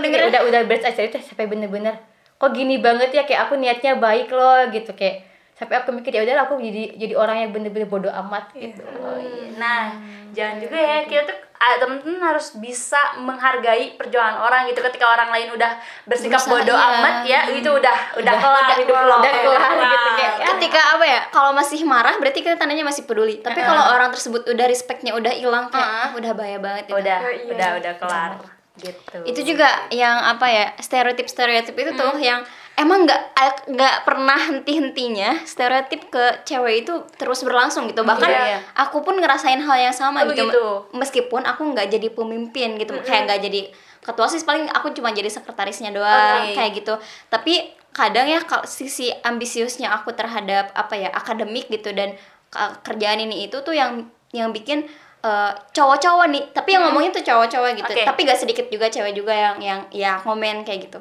[0.01, 0.31] denger gitu.
[0.31, 1.95] udah udah beres acara itu sampai bener-bener
[2.35, 6.21] kok gini banget ya kayak aku niatnya baik loh gitu kayak sampai aku mikir ya
[6.21, 9.55] udahlah aku jadi jadi orang yang bener-bener bodoh amat gitu Oh, iya.
[9.55, 9.87] Nah,
[10.29, 15.31] jangan juga ya kita tuh ah, temen-temen harus bisa menghargai perjuangan orang gitu ketika orang
[15.31, 16.91] lain udah bersikap Berusaha, bodoh iya.
[16.91, 20.45] amat ya itu udah udah kelar udah hidup lo Udah kelar gitu, kayak, ya.
[20.51, 24.43] ketika apa ya kalau masih marah berarti kita tandanya masih peduli tapi kalau orang tersebut
[24.43, 26.03] udah respectnya udah hilang kayak Heeh.
[26.03, 26.99] "Ah, udah bahaya banget itu.
[26.99, 27.47] udah Oh, iya.
[27.47, 28.31] udah udah kelar
[28.77, 29.17] gitu.
[29.23, 32.43] Itu juga yang apa ya stereotip stereotip itu tuh yang
[32.75, 33.21] emang nggak
[33.65, 38.01] nggak pernah henti hentinya stereotip ke cewek itu terus berlangsung gitu.
[38.01, 38.59] Bahkan Iya, iya.
[38.75, 40.43] aku pun ngerasain hal yang sama Oh, gitu.
[40.43, 40.65] begitu.
[40.91, 42.99] meskipun aku nggak jadi pemimpin gitu.
[43.01, 43.61] Kayak nggak jadi
[44.01, 46.53] ketua sis paling aku cuma jadi sekretarisnya doang Oke.
[46.53, 46.93] kayak gitu.
[47.27, 47.53] Tapi
[47.89, 53.47] kadang ya kalau sisi ambisiusnya aku terhadap apa ya akademik gitu dan ke- kerjaan ini
[53.47, 54.83] itu tuh yang yang bikin
[55.25, 57.91] eh, cowok-cowok nih tapi yang ngomongin tuh cowok-cowok gitu.
[57.97, 58.03] Oke.
[58.05, 60.99] tapi gak sedikit juga cewek juga yang yang ya komen kayak gitu.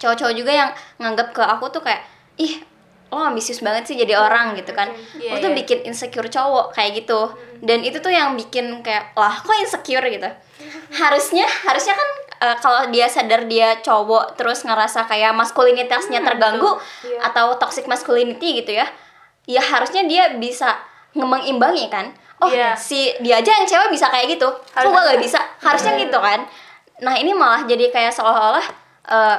[0.00, 2.02] Cowok-cowok juga yang nganggap ke aku tuh kayak
[2.40, 2.64] ih
[3.14, 4.90] lo ambisius banget sih jadi orang gitu kan.
[5.20, 5.58] Iya, lo tuh iya.
[5.62, 7.30] bikin insecure cowok kayak gitu.
[7.62, 10.02] Dan itu tuh yang bikin kayak lah kok insecure?
[10.02, 10.26] gitu.
[10.90, 12.08] Harusnya harusnya kan
[12.42, 16.74] eh, kalau dia sadar dia cowok terus ngerasa kayak maskulinitasnya terganggu
[17.22, 18.88] atau toxic masculinity gitu ya
[19.44, 20.80] ya harusnya dia bisa
[21.14, 22.74] ngemengimbangi kan oh Iya.
[22.74, 24.46] si dia aja yang cewek bisa kayak gitu.
[24.46, 25.38] Kok gua gak bisa?
[25.58, 26.42] Harusnya gitu kan.
[26.96, 28.66] Nah ini malah jadi kayak seolah-olah
[29.06, 29.38] eh,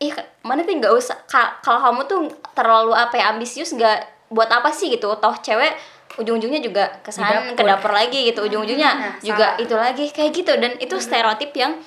[0.00, 2.20] ih mana tuh nggak usah ka- kalau kamu tuh
[2.52, 5.12] terlalu apa ya ambisius nggak buat apa sih gitu.
[5.14, 5.76] Toh cewek
[6.16, 8.42] ujung-ujungnya juga kesan ke dapur lagi gitu.
[8.42, 9.62] Ujung-ujungnya Nah, juga salah.
[9.62, 10.52] itu lagi kayak gitu.
[10.56, 11.78] Dan itu stereotip yang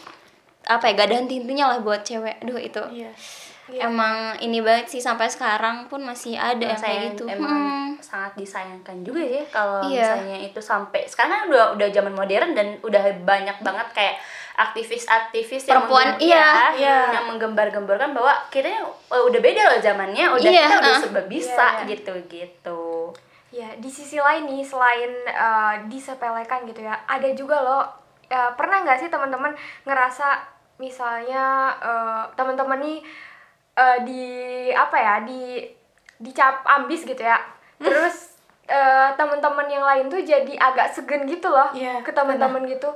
[0.63, 2.39] apa ya gak ada henti-hentinya lah buat cewek.
[2.39, 2.79] Aduh itu
[3.65, 3.87] Iya.
[3.87, 7.95] emang ini banget sih sampai sekarang pun masih ada yang kayak gitu emang Hmm.
[7.97, 10.03] sangat disayangkan juga sih kalau Iya.
[10.19, 14.15] misalnya itu sampai sekarang kan udah udah zaman modern dan udah banyak banget kayak
[14.53, 16.35] aktivis-aktivis yang Perempuan, menggem- iya.
[16.35, 16.97] ya, Iya.
[17.13, 18.69] yang menggembar-gemborkan bahwa kita
[19.07, 20.99] uh, udah beda loh zamannya udah Iya, kita udah ah.
[20.99, 21.87] serba bisa Iya, iya.
[21.89, 22.81] gitu gitu
[23.49, 27.85] Ya, di sisi lain nih selain eh, disepelekan gitu ya, ada juga loh
[28.25, 30.41] eh, pernah nggak sih teman-teman ngerasa
[30.77, 31.43] misalnya
[31.77, 32.99] eh, teman-teman nih
[33.73, 34.23] eh, di
[34.69, 35.65] apa ya di
[36.17, 37.35] dicap ambis gitu ya,
[37.77, 42.87] terus eh, teman-teman yang lain tuh jadi agak segen gitu loh Iya, ke teman-teman gitu,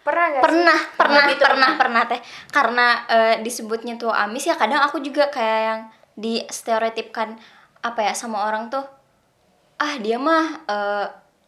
[0.00, 0.46] pernah nggak sih?
[0.46, 2.02] pernah pernah gitu, pernah pernah.
[2.06, 2.20] teh.
[2.48, 5.80] Karena eh, disebutnya tuh amis ya kadang aku juga kayak yang
[6.14, 7.34] di stereotipkan
[7.80, 8.86] apa ya sama orang tuh
[9.76, 11.06] ah dia mah eh,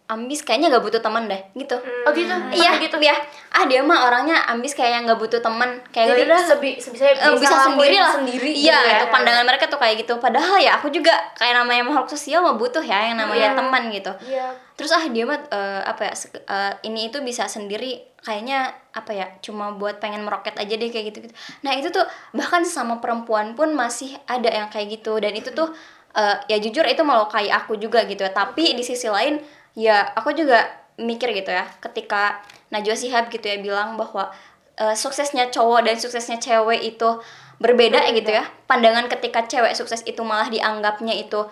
[0.08, 1.76] ambis kayaknya gak butuh teman deh gitu.
[1.76, 2.32] Oh gitu?
[2.56, 2.96] Iya gitu.
[2.96, 3.12] ya
[3.52, 5.84] ah dia mah orangnya ambis kayak yang gak butuh teman.
[5.92, 8.12] Kayak jadi udah sebi, sebisa Eh, bisa, ngelakuin sendiri lah.
[8.16, 8.96] sendiri iya gitu ya.
[8.96, 10.16] itu pandangan mereka tuh kayak gitu.
[10.16, 14.08] Padahal ya aku juga kayak namanya makhluk sosial mah butuh ya yang namanya teman gitu.
[14.24, 14.48] Iya.
[14.78, 18.00] terus ah dia mah eh, apa ya eh, ini itu bisa sendiri.
[18.18, 22.02] Kayaknya apa ya cuma buat pengen meroket aja deh kayak gitu gitu nah itu tuh
[22.34, 25.20] bahkan sama perempuan pun masih ada yang kayak gitu.
[25.20, 25.68] Dan itu tuh
[26.14, 28.24] eh, ya jujur itu melukai aku juga gitu.
[28.24, 29.36] Ya tapi di sisi lain
[29.78, 30.66] ya aku juga
[30.98, 32.42] mikir gitu ya ketika
[32.74, 34.34] Najwa Shihab gitu ya bilang bahwa
[34.74, 37.22] eh, suksesnya cowok dan suksesnya cewek itu
[37.62, 38.44] berbeda ya gitu ya.
[38.66, 41.46] Pandangan ketika cewek sukses itu malah dianggapnya itu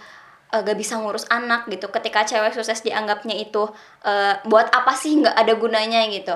[0.51, 1.87] eh, gak bisa ngurus anak gitu.
[1.89, 3.71] Ketika cewek sukses dianggapnya itu
[4.03, 6.35] eh, buat apa sih nggak ada gunanya gitu.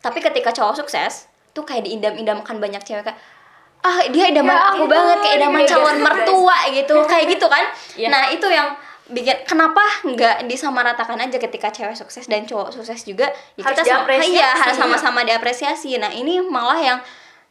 [0.00, 3.20] Tapi ketika cowok sukses tuh kayak diidam-idamkan banyak cewek kayak
[3.84, 6.02] ah dia idaman Ya aku ampun, banget kayak idaman iya, calon iya.
[6.02, 6.94] mertua gitu.
[7.12, 7.64] Kayak gitu kan.
[7.94, 8.08] Iya.
[8.10, 8.68] nah itu yang
[9.06, 13.30] bikin kenapa nggak disamaratakan aja ketika cewek sukses dan cowok sukses juga?
[13.54, 14.32] Ya Harus kita sama, diapresiasi.
[14.34, 15.90] iya harus sama-sama diapresiasi.
[15.96, 16.98] Nah ini malah yang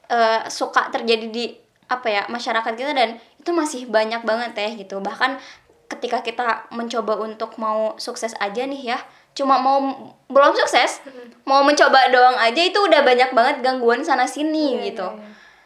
[0.07, 1.45] eh, suka terjadi di
[1.85, 4.99] apa ya masyarakat kita dan itu masih banyak banget ya gitu.
[4.99, 5.37] Bahkan
[5.85, 8.99] ketika kita mencoba untuk mau sukses aja nih ya
[9.35, 9.77] cuma mau
[10.25, 11.03] belum sukses
[11.43, 15.07] mau mencoba doang aja itu udah banyak banget gangguan sana sini Iya, gitu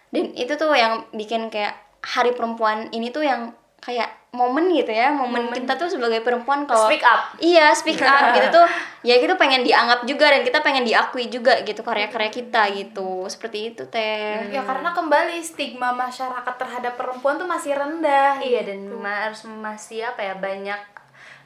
[0.09, 3.53] dan itu tuh yang bikin kayak hari perempuan ini tuh yang
[3.89, 7.33] kayak momen gitu ya momen, kita tuh sebagai perempuan kalau Speak up.
[7.41, 8.67] iya speak up gitu tuh
[9.01, 13.73] ya gitu pengen dianggap juga dan kita pengen diakui juga gitu karya-karya kita gitu seperti
[13.73, 18.37] itu teh Ya karena kembali stigma masyarakat terhadap perempuan tuh masih rendah.
[18.39, 20.77] Iya dan ma- harus masih apa ya banyak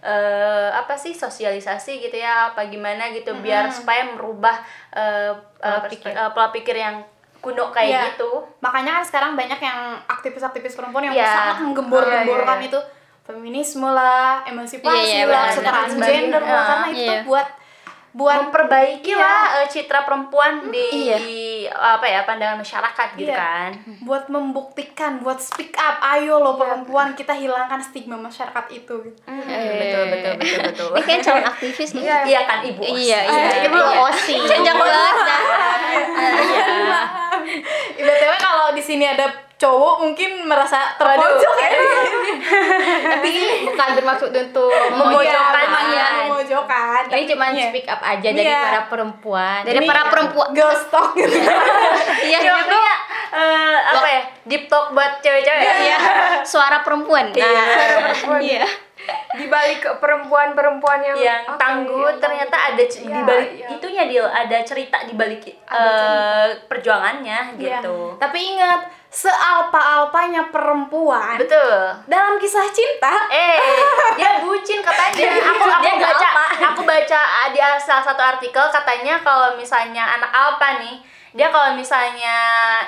[0.04, 4.60] eh apa sih sosialisasi gitu ya apa gimana gitu biar supaya merubah
[4.92, 6.12] eh, Pola pers- pikir.
[6.12, 7.00] eh, pola pikir yang
[7.44, 8.02] kuno kayak Iya.
[8.16, 8.32] gitu.
[8.58, 11.28] Makanya kan sekarang banyak yang aktivis-aktivis perempuan yang Iya.
[11.28, 12.80] sangat menggembor-gemborkan Iya, iya, itu
[13.24, 16.64] feminisme lah, emansipasi Iya, iya, lah, kesetaraan gender lah, Iya.
[16.66, 17.20] karena itu Iya.
[17.24, 17.48] buat
[18.14, 19.18] buat memperbaiki Iya.
[19.18, 21.18] lah eh, citra perempuan di Iya.
[21.74, 23.36] apa ya pandangan masyarakat gitu Iya.
[23.36, 23.70] kan.
[24.00, 28.94] buat membuktikan, buat speak up, ayo loh perempuan kita hilangkan stigma masyarakat itu.
[29.26, 29.42] Hmm,
[29.74, 30.88] betul betul betul betul.
[30.94, 32.82] ini kayak calon aktivis nih Iya kan ibu.
[32.86, 34.36] iya iya Ibu OSI.
[34.40, 35.42] Cocok banget dah.
[37.96, 41.70] BTW kalau di sini ada cowok mungkin merasa terpojok ya.
[43.14, 43.30] Tapi
[43.66, 46.08] bukan bermaksud untuk Memojokkan, Iya, iya.
[46.26, 47.02] memojokkan.
[47.08, 47.70] Ini cuma Iya.
[47.70, 48.60] speak up aja dari Iya.
[48.62, 49.60] para perempuan.
[49.64, 51.32] dari Ini para perempuan girl talk gitu.
[52.24, 52.96] iya Iya makanya
[53.34, 55.64] eh, apa ya deep talk buat cewek-cewek.
[55.82, 55.98] iya
[56.44, 58.62] suara perempuan nah iya
[59.34, 62.72] Di balik perempuan-perempuan yang yang apa tangguh ya, yang ternyata tangguh.
[62.72, 63.68] ada Iya, di balik iya.
[63.70, 67.82] itunya deal ada cerita di balik eh, perjuangannya Iya.
[67.82, 68.82] gitu Tapi ingat,
[69.14, 73.62] sealpa-alpanya perempuan betul dalam kisah cinta eh
[74.18, 76.46] dia bucin katanya aku aku Dia baca alpa.
[76.68, 80.98] aku baca di salah satu artikel katanya kalau misalnya anak alpa nih
[81.30, 82.36] dia kalau misalnya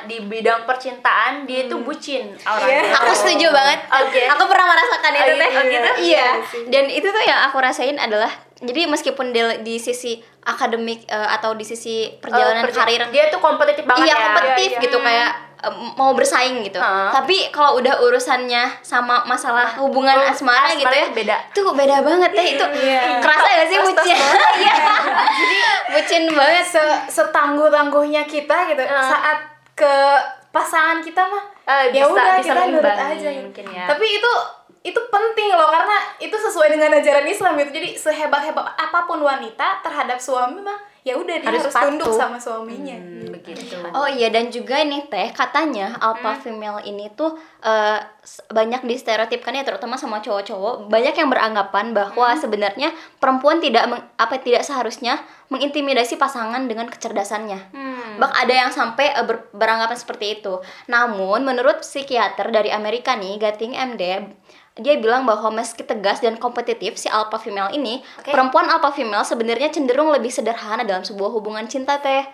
[0.05, 2.93] di bidang percintaan dia itu bucin orangnya.
[2.95, 3.81] Aku setuju banget.
[3.89, 4.21] Oke.
[4.21, 5.49] Aku pernah merasakan itu Oh, teh.
[5.49, 5.57] gitu?
[5.57, 5.89] Oh, gitu?
[6.05, 6.27] Iya.
[6.69, 11.57] Dan itu tuh yang aku rasain adalah jadi meskipun di, di sisi akademik eh, atau
[11.57, 14.21] di sisi perjalanan perja- karir dia tuh kompetitif banget iya ya.
[14.29, 14.83] kompetitif Iya, iya.
[14.85, 15.55] gitu kayak eh,
[15.93, 16.78] mau bersaing gitu.
[16.78, 17.10] Heeh.
[17.10, 21.04] Tapi kalau udah urusannya sama masalah hubungan Oh, asmara, asmara gitu ya.
[21.04, 21.36] itu beda.
[21.51, 22.65] Tuh beda banget teh itu.
[23.19, 24.17] Kerasa gak sih bucin?
[24.56, 24.75] Iya.
[25.36, 25.58] Jadi
[25.91, 26.65] bucin banget.
[26.65, 29.04] Se setangguh-tangguhnya kita gitu Ah.
[29.06, 29.39] saat
[29.73, 29.93] ke
[30.49, 33.43] pasangan kita mah Eh, ya bisa- udah bisa kita nurut aja gitu.
[33.43, 33.86] mungkin ya.
[33.86, 34.32] Tapi itu
[34.84, 37.71] itu penting loh karena itu sesuai dengan ajaran Islam gitu.
[37.73, 42.18] Jadi sehebat-hebat apa pun wanita terhadap suami mah ya udah dia Harus harus, tunduk patuh.
[42.18, 42.98] sama suaminya.
[42.98, 43.78] Hmm, begitu.
[43.91, 47.38] Oh iya dan juga nih teh katanya alpha female ini tuh
[48.20, 54.08] s- banyak distereotipkan ya terutama sama cowok-cowok banyak yang beranggapan bahwa sebenarnya perempuan tidak meng-
[54.15, 57.60] apa tidak seharusnya mengintimidasi pasangan dengan kecerdasannya.
[58.18, 60.58] Bak ada yang sampai eh, ber- beranggapan seperti itu.
[60.88, 64.04] Namun menurut psikiater dari Amerika nih Gating MD
[64.75, 69.71] dia bilang bahwa meski tegas dan kompetitif si alpha female ini, perempuan alpha female sebenarnya
[69.71, 72.27] cenderung lebih sederhana dalam sebuah hubungan cinta teh.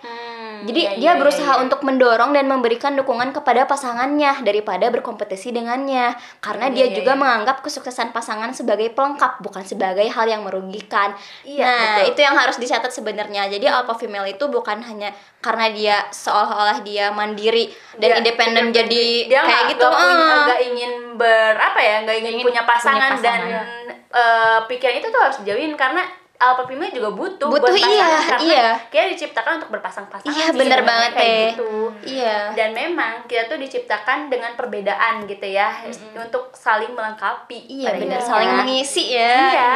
[0.63, 1.61] Jadi iya, dia iya, berusaha iya.
[1.61, 6.11] untuk mendorong dan memberikan dukungan kepada pasangannya daripada berkompetisi dengannya.
[6.37, 7.19] Karena Iya, dia iya, juga iya.
[7.19, 11.13] menganggap kesuksesan pasangan sebagai pelengkap bukan sebagai hal yang merugikan.
[11.41, 12.09] Iya, nah, betul.
[12.09, 13.47] itu yang harus dicatat sebenarnya.
[13.47, 19.03] Jadi alpha female itu bukan hanya karena dia seolah-olah dia mandiri dan Dia independen jadi
[19.25, 19.85] dia kayak nggak- gitu.
[19.85, 20.59] nggak punya- ah.
[20.61, 23.65] ingin ber apa ya nggak ingin, Ingin punya pasangan, punya dan pasangan.
[24.11, 26.05] eh, pikiran itu tuh harus dijauhin karena
[26.41, 28.67] alpha female juga butuh Butuh, buat iya, pasangan karena iya.
[28.89, 31.45] kita diciptakan untuk berpasang-pasangan Iya, sih bener banget, kayak Teh.
[31.53, 31.71] gitu
[32.03, 32.37] Iya.
[32.51, 38.17] dan memang kita tuh diciptakan dengan perbedaan gitu ya untuk saling melengkapi Iya intinya.
[38.19, 39.33] saling mengisi ya.
[39.47, 39.71] iya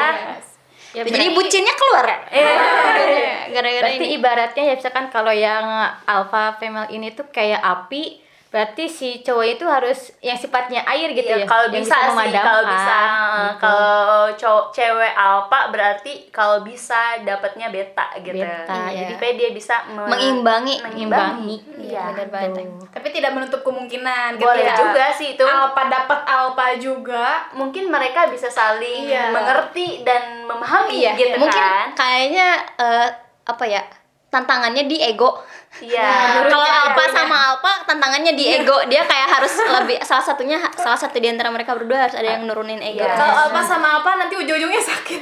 [0.92, 2.08] Ya, Jadi berarti- bucinnya keluar.
[3.46, 4.16] Gara-gara Berarti ini.
[4.16, 5.66] ibaratnya ya misalkan kalau yang
[6.02, 8.24] alpha female ini tuh kayak api,
[8.56, 11.46] berarti si cowok itu harus yang sifatnya air gitu Iya, ya.
[11.46, 13.56] kalau yang bisa, sih kalau bisa gitu.
[13.60, 18.96] kalau cowok cewek alpha berarti kalau bisa dapatnya beta gitu Beta, Iya.
[19.02, 20.80] jadi kayak dia bisa me- Mengimbangi.
[20.82, 21.56] Mengimbangi.
[21.84, 22.64] iya bener banget.
[22.88, 27.52] Tapi tidak menutup kemungkinan boleh ketika juga sih itu Alpa dapat alpa juga.
[27.52, 29.36] mungkin mereka bisa saling Iya.
[29.36, 32.48] mengerti dan memahami Iya, gitu mungkin kan kayaknya
[32.80, 33.08] eh,
[33.44, 33.84] apa ya?
[34.26, 35.44] Tantangannya di ego.
[35.84, 38.76] Iya Kalau Alpa sama Alpa tantangannya di ego.
[38.88, 42.48] Dia kayak harus lebih salah satunya salah satu di antara mereka berdua harus ada yang
[42.48, 43.04] nurunin ego.
[43.04, 43.16] Iya.
[43.16, 45.22] Kalau alpa sama alpa nanti ujung-ujungnya sakit.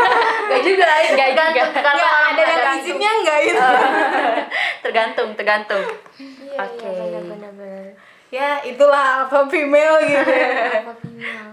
[0.50, 1.64] Gak juga tergantung juga.
[1.72, 3.68] tergantung ya, orang ada yang izinnya enggak itu.
[4.84, 5.84] tergantung tergantung
[6.54, 6.86] Iya, Oke.
[6.86, 7.84] iya, benar-benar.
[8.30, 10.22] ya, itulah alpha female gitu.
[10.78, 11.50] Alpha female.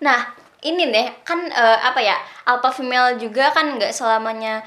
[0.00, 0.20] Nah,
[0.64, 2.16] ini deh kan eh, apa ya?
[2.48, 4.64] Alpha female juga kan nggak selamanya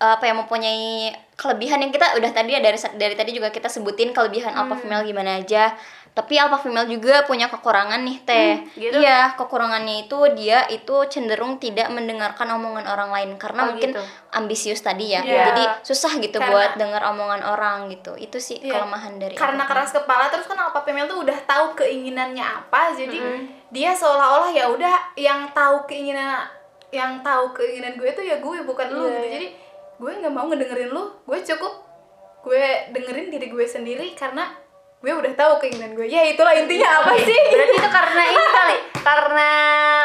[0.00, 4.10] apa ya mempunyai kelebihan yang kita udah tadi ya dari dari tadi juga kita sebutin
[4.10, 5.76] kelebihan alpha female gimana aja.
[6.10, 8.52] Tapi alpha female juga punya kekurangan nih teh.
[8.74, 8.98] gitu?
[8.98, 14.02] Iya, kekurangannya itu dia itu cenderung tidak mendengarkan omongan orang lain karena Oh, mungkin gitu.
[14.32, 15.22] ambisius tadi ya.
[15.22, 15.54] Iya.
[15.54, 18.18] Jadi susah gitu Karena- buat dengar omongan orang gitu.
[18.18, 18.74] Itu sih Iya.
[18.74, 22.90] kelemahan dari Karena alpha keras kepala terus kan alpha female tuh udah tahu keinginannya apa,
[22.90, 23.18] jadi
[23.68, 26.42] dia seolah-olah ya udah yang tahu keinginan
[26.90, 29.22] yang tahu keinginan gue tuh ya gue bukan lu Iya, gitu.
[29.22, 29.30] iya.
[29.30, 29.46] Jadi
[30.00, 31.84] gue nggak mau ngedengerin lu, gue cukup
[32.40, 32.64] gue
[32.96, 34.48] dengerin diri gue sendiri karena
[35.00, 36.08] gue udah tahu keinginan gue.
[36.08, 37.36] Ya itulah intinya apa sih?
[37.52, 39.48] berarti itu karena ini kali karena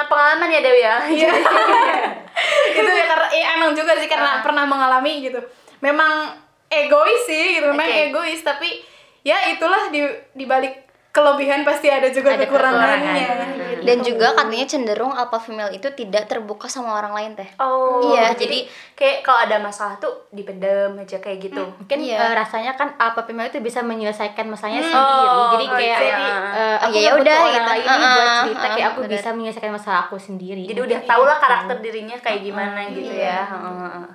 [0.08, 1.32] pengalaman ya Dewi ya Iya.
[2.80, 5.40] itu ya karena ya emang juga sih karena pernah mengalami gitu.
[5.80, 6.36] Memang
[6.68, 8.12] egois sih gitu, memang Oke.
[8.12, 8.84] egois tapi
[9.24, 10.04] ya itulah di
[10.36, 10.85] di balik
[11.16, 13.16] kelebihan pasti ada juga Ada kekurangannya.
[13.16, 13.50] kekurangan.
[13.56, 13.84] gitu.
[13.86, 17.48] Dan juga katanya cenderung alpha female itu tidak terbuka sama orang lain teh.
[17.56, 21.64] Oh, Iya, jadi kayak kalau ada masalah tuh dipendem aja kayak gitu.
[21.80, 22.18] Mungkin Iya.
[22.20, 24.92] eh, rasanya kan alpha female itu bisa menyelesaikan masalahnya Hmm.
[24.92, 25.28] sendiri.
[25.32, 26.18] Oh, Jadi kayak ya.
[26.18, 26.28] eh,
[26.76, 27.72] Oh, aku ya nggak butuh udah, orang gitu.
[27.72, 29.12] lain nih buat Ah, cerita ah, kayak aku bener.
[29.14, 30.64] bisa menyelesaikan masalah aku sendiri.
[30.66, 33.24] Jadi udah tau lah karakter dirinya kayak gimana gitu Iya.
[33.24, 33.40] ya.
[33.48, 34.08] Heeh.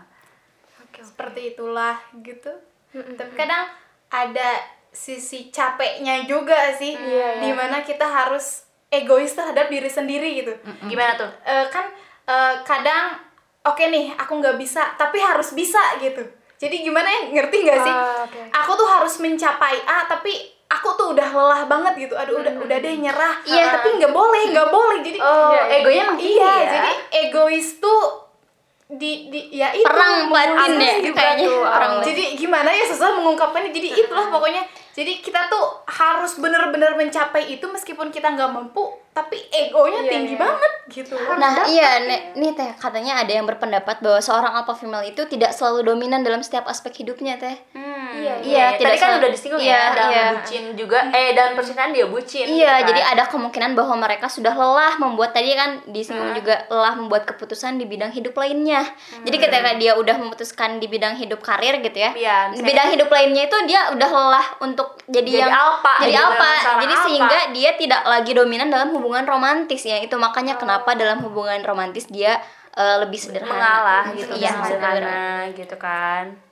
[1.01, 2.53] Seperti itulah gitu.
[2.93, 3.65] Tapi kadang
[4.11, 4.49] ada
[4.91, 7.39] sisi capeknya juga sih, iya.
[7.39, 10.53] di mana kita harus egois terhadap diri sendiri gitu.
[10.85, 11.31] Gimana tuh?
[11.43, 11.87] Eh, kan
[12.27, 13.15] eh, kadang
[13.63, 16.27] oke nih aku nggak bisa, tapi harus bisa gitu.
[16.61, 17.95] Jadi gimana ya ngerti nggak sih?
[17.95, 18.41] Ah, oke.
[18.53, 20.35] Aku tuh harus mencapai A, tapi
[20.69, 22.15] aku tuh udah lelah banget gitu.
[22.19, 23.41] Aduh udah udah deh nyerah.
[23.49, 23.81] Iya.
[23.81, 24.99] Tapi nggak boleh, nggak boleh.
[25.01, 25.81] Jadi Oh, iya.
[25.81, 26.71] egonya emang iya, ya.
[26.77, 26.93] jadi
[27.27, 28.29] egois tuh
[28.91, 31.47] di di ya itu Perang batin ya kayaknya.
[31.47, 31.63] tuh.
[31.63, 37.51] Perang jadi gimana ya susah mengungkapkannya jadi itulah pokoknya Jadi kita tuh harus bener-bener mencapai
[37.51, 40.43] itu meskipun kita nggak mampu, tapi egonya Iya, tinggi iya.
[40.43, 41.15] banget gitu.
[41.15, 45.51] Nah, iya, nih, nih teh katanya ada yang berpendapat bahwa seorang alpha female itu tidak
[45.55, 47.57] selalu dominan dalam setiap aspek hidupnya teh.
[47.75, 47.90] Hmm,
[48.21, 50.27] Iya, iya, Tadi tidak kan udah disinggung iya, ya dalam iya.
[50.37, 52.47] bucin juga eh dalam percintaan dia bucin.
[52.47, 53.13] Iya, gitu jadi kan.
[53.17, 57.89] ada kemungkinan bahwa mereka sudah lelah membuat tadi kan disinggung juga lelah membuat keputusan di
[57.89, 58.85] bidang hidup lainnya.
[59.25, 63.09] Jadi ketika dia udah memutuskan di bidang hidup karir gitu ya, Iya, di bidang hidup
[63.09, 67.07] lainnya itu dia udah lelah untuk jadi, Jadi yang alpha jadi gitu, seorang Jadi alpha.
[67.09, 69.99] sehingga dia tidak lagi dominan dalam hubungan romantis ya.
[70.03, 72.37] Itu makanya kenapa dalam hubungan romantis dia
[72.77, 73.51] eh, lebih sederhana.
[73.51, 75.57] mengalah gitu Iya, sederhana sederhana.
[75.57, 76.50] gitu kan.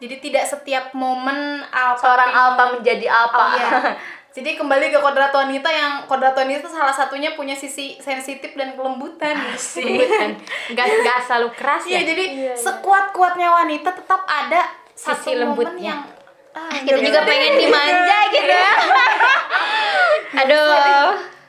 [0.00, 1.36] Jadi tidak setiap momen
[1.68, 3.44] alpha Seorang female- alpha menjadi alpha.
[3.54, 3.68] Iya.
[4.30, 8.72] Jadi kembali ke kodrat wanita yang kodrat wanita itu salah satunya punya sisi sensitif dan
[8.72, 9.98] kelembutan sih.
[10.06, 10.38] kan
[10.70, 15.82] nggak nggak selalu keras Iya, ya jadi sekuat-kuatnya wanita tetap ada satu Sisi momen lembutnya.
[15.82, 16.00] yang
[16.54, 18.72] ah, Kita juga pengen dimanja gitu ya.
[20.40, 21.39] Aduh.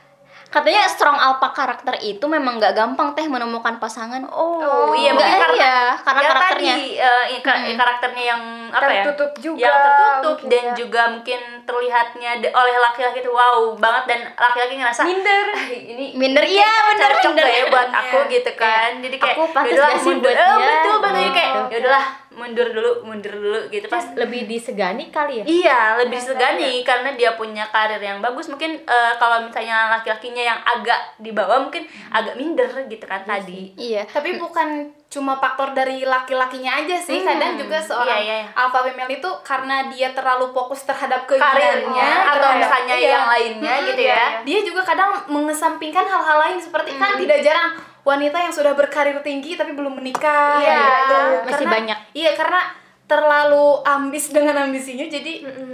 [0.52, 4.20] Katanya strong alpha karakter itu memang nggak gampang teh menemukan pasangan.
[4.26, 6.74] Oh, iya Nggak, mungkin karena iya, karena ya karakternya.
[6.74, 9.02] tadi eh, i- ka- karakternya yang apa ya?
[9.02, 10.72] Tertutup juga, Yang tertutup mungkin dan ya.
[10.76, 15.46] juga mungkin terlihatnya oleh laki-laki itu wow banget dan laki-laki ngerasa Minder.
[15.50, 17.46] "Ah, ini Minder iya bener cocok minder.
[17.48, 20.68] ya buat aku gitu kan jadi kayak aku pantas "Yaudahlah, gak sih mundur." buat dia?
[20.68, 21.60] betul betul kayak Gitu.
[21.64, 26.80] ya udahlah mundur dulu mundur dulu gitu pas lebih disegani kali ya Iya, lebih segani
[26.82, 28.46] karena dia punya karir yang bagus.
[28.46, 33.72] Mungkin eh, kalau misalnya laki-lakinya yang agak di bawah mungkin agak minder gitu kan tadi.
[33.74, 34.04] Iya.
[34.04, 34.68] tapi bukan
[35.06, 38.48] cuma faktor dari laki-lakinya aja sih kadang juga seorang Iya, iya, iya.
[38.54, 41.44] alpha female itu karena dia terlalu fokus terhadap Karirnya
[41.84, 43.10] keinginannya atau terhadap- misalnya iya.
[43.10, 44.16] yang lainnya Mm-mm, gitu iya, ya.
[44.16, 44.28] iya.
[44.42, 49.54] dia juga kadang mengesampingkan hal-hal lain seperti kan tidak jarang wanita yang sudah berkarir tinggi
[49.54, 51.16] tapi belum menikah Iya, gitu.
[51.44, 51.98] masih Karena- banyak.
[52.12, 52.60] iya karena
[53.02, 55.32] terlalu ambis dengan ambisinya jadi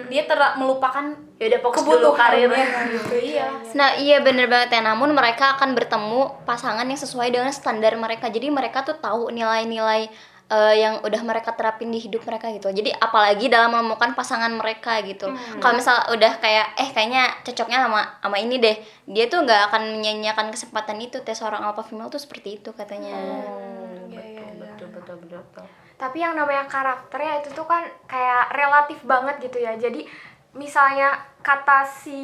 [0.09, 2.51] dia ter melupakan Ya udah fokus dulu karir.
[2.51, 7.31] kebutuhannya gitu iya Nah iya bener banget ya Namun mereka akan bertemu pasangan yang sesuai
[7.31, 10.11] dengan standar mereka Jadi mereka tuh tahu nilai-nilai
[10.48, 12.72] eh, yang udah mereka terapin di hidup mereka gitu.
[12.72, 15.28] Jadi apalagi dalam menemukan pasangan mereka gitu.
[15.61, 18.76] Kalau misal udah kayak eh kayaknya cocoknya sama sama ini deh.
[19.04, 21.20] Dia tuh nggak akan menyanyiakan kesempatan itu.
[21.20, 23.12] Tes seorang alpha female tuh seperti itu katanya.
[24.58, 25.40] Betul betul betul.
[25.42, 25.66] betul.
[25.98, 29.74] tapi yang namanya karakternya itu tuh kan kayak relatif banget gitu ya.
[29.74, 30.06] Jadi
[30.54, 31.11] misalnya
[31.42, 32.18] kata si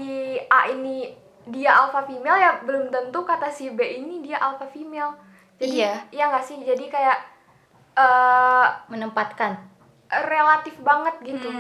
[0.47, 1.11] A ini
[1.45, 5.19] dia alpha female ya belum tentu kata si B ini dia alpha female.
[5.59, 5.93] Jadi Iya.
[6.15, 6.63] iya nggak sih?
[6.63, 7.19] Jadi kayak
[7.95, 9.55] eh menempatkan
[10.11, 11.51] relatif banget gitu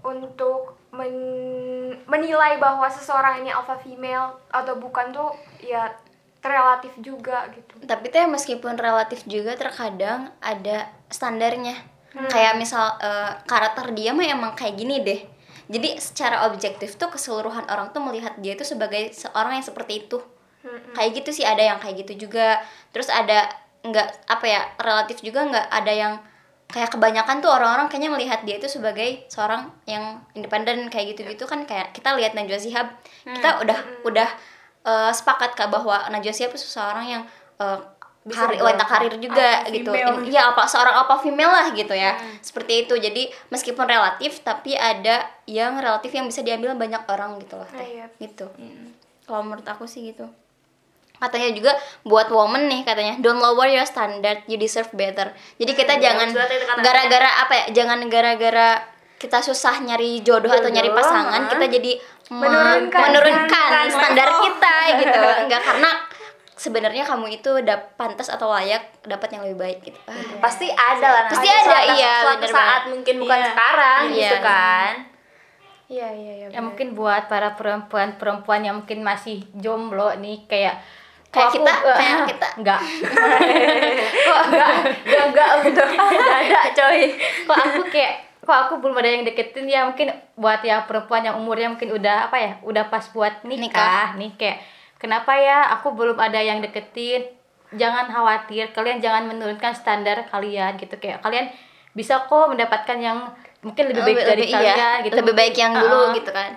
[0.00, 5.30] untuk men- menilai bahwa seseorang ini alpha female atau bukan tuh
[5.62, 5.86] ya
[6.40, 11.76] relatif juga gitu Tapi teh meskipun relatif juga terkadang ada standarnya.
[12.26, 15.20] Kayak misal eh, karakter dia mah emang kayak gini deh.
[15.70, 20.18] Jadi secara objektif tuh keseluruhan orang tuh melihat dia itu sebagai seorang yang seperti itu.
[20.96, 22.58] Kayak gitu sih ada yang kayak gitu juga.
[22.90, 23.46] Terus ada
[23.80, 26.14] nggak apa ya relatif juga nggak ada yang
[26.70, 31.66] kayak kebanyakan tuh orang-orang kayaknya melihat dia itu sebagai seorang yang independen kayak gitu-gitu kan
[31.66, 32.86] kayak kita lihat Najwa Shihab
[33.26, 34.28] kita udah udah
[34.86, 37.22] eh, sepakat kak bahwa Najwa Shihab itu seseorang yang
[37.58, 37.78] eh,
[38.28, 39.90] karir, wanita karir juga Alpha gitu.
[39.96, 40.28] female.
[40.28, 42.20] iya apa seorang apa female lah gitu ya.
[42.44, 42.94] Seperti itu.
[43.00, 47.80] Jadi meskipun relatif tapi ada yang relatif yang bisa diambil banyak orang gitu loh teh.
[47.80, 48.12] Iya.
[48.20, 48.46] gitu.
[49.24, 50.28] Kalau menurut aku sih gitu
[51.20, 55.92] katanya juga buat woman nih katanya don't lower your standard you deserve better jadi kita
[55.96, 56.80] jangan itu kata-kata.
[56.80, 58.70] gara-gara apa ya jangan gara-gara
[59.14, 61.92] kita susah nyari jodoh, atau nyari pasangan kita jadi
[62.30, 64.28] me- Menurunkan menurunkan standar.
[64.40, 65.90] kita gitu enggak karena
[66.54, 70.40] sebenarnya kamu itu dap pantas atau layak dapat yang lebih baik gitu Ah.
[70.40, 72.82] Pasti ada lah Pasti ada, suatu- iya, Suatu bener saat banget.
[72.90, 73.46] mungkin bukan Iya.
[73.46, 74.12] sekarang Iya.
[74.16, 74.92] gitu kan.
[75.90, 80.78] iya iya iya ya mungkin buat para perempuan-perempuan yang mungkin masih jomblo nih kayak
[81.30, 82.48] Kayak kok kita, aku- kayak kita.
[82.58, 82.80] enggak.
[84.20, 84.70] Kok enggak
[85.06, 87.00] enggak enggak udah enggak ada coy.
[87.46, 91.36] kok aku kayak kok aku belum ada yang deketin ya mungkin buat yang perempuan yang
[91.36, 94.58] umurnya mungkin udah apa ya udah pas buat nikah, nih kayak
[94.96, 97.30] kenapa ya aku belum ada yang deketin.
[97.70, 100.98] Jangan khawatir kalian jangan menurunkan standar kalian gitu.
[100.98, 101.46] Kayak kalian
[101.90, 105.14] bisa kok mendapatkan yang mungkin lebih baik Lebih- dari lebih- kalian iya, gitu.
[105.16, 106.16] lebih baik yang dulu Uh-uh.
[106.16, 106.50] gitu kan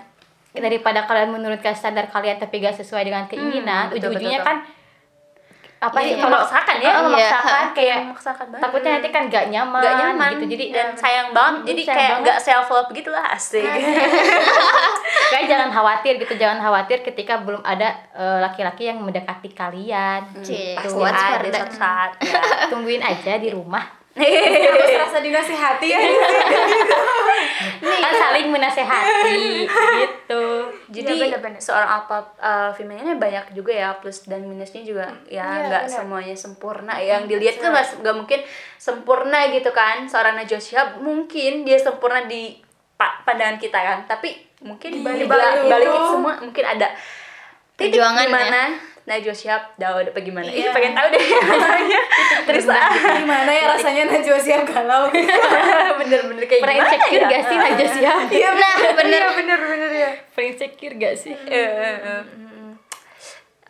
[0.56, 4.58] daripada kalian menurunkan standar kalian tapi gak sesuai dengan keinginan betul, ujung-ujungnya kan
[5.76, 6.90] apa Iya, sih kalau memaksakan ya.
[6.90, 7.74] Uh, memaksakan Iya.
[7.74, 8.62] kayak Memaksakan banget.
[8.62, 12.08] takutnya nanti kan gak nyaman, Gak nyaman gitu jadi dan sayang banget jadi sayang kayak
[12.08, 12.22] banget.
[12.24, 13.68] nggak self love gitu lah asik
[15.26, 20.20] Kalian jangan khawatir gitu, jangan khawatir ketika belum ada eh, laki-laki yang mendekati kalian.
[20.38, 20.88] Gitu.
[20.88, 22.38] kuat ada suatu saat ya.
[22.70, 23.82] Tungguin aja di rumah.
[24.14, 25.98] Harus rasa dinasihati ya.
[27.84, 30.44] kan saling menasehati gitu
[30.88, 31.58] Jadi Iya, bener-bener.
[31.58, 35.84] seorang alpha uh, female ini banyak juga ya plus dan minusnya juga ya Iya, nggak
[35.84, 35.96] bener.
[35.96, 36.94] semuanya sempurna.
[36.96, 38.40] Yang dilihat tuh nggak nggak mungkin
[38.76, 40.04] sempurna gitu kan.
[40.04, 42.54] Seorang Najwa Shihab mungkin dia sempurna di
[42.94, 44.30] pa- pandangan kita kan, tapi
[44.60, 46.88] mungkin di balik balik, balik itu semua mungkin ada
[47.74, 48.32] titik Perjuangan di ya.
[48.32, 48.62] mana
[49.04, 50.46] Najwa Shihab Daud apa gimana?
[50.46, 50.70] Iya.
[50.70, 51.20] pengen tahu deh.
[52.42, 52.64] Terus
[53.14, 55.08] Gimana ya rasanya Najwa siap galau?
[56.00, 57.30] bener-bener kayak pernah gimana insecure ya?
[57.30, 60.10] gak sih Najwa Shihab Iya nah bener bener-bener ya.
[60.30, 62.72] pernah insecure gak sih Eh, eh, eh, mm.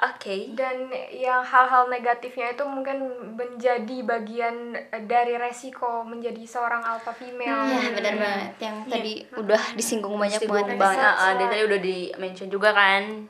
[0.04, 0.52] Oke.
[0.52, 2.98] dan yang hal-hal negatifnya itu mungkin
[3.32, 7.64] menjadi bagian dari resiko menjadi seorang alpha female.
[7.64, 10.98] ya bener banget yang tadi udah disinggung banyak Singgung banget banget.
[10.98, 13.24] Bisa, Ah, ah, tadi udah di mention juga kan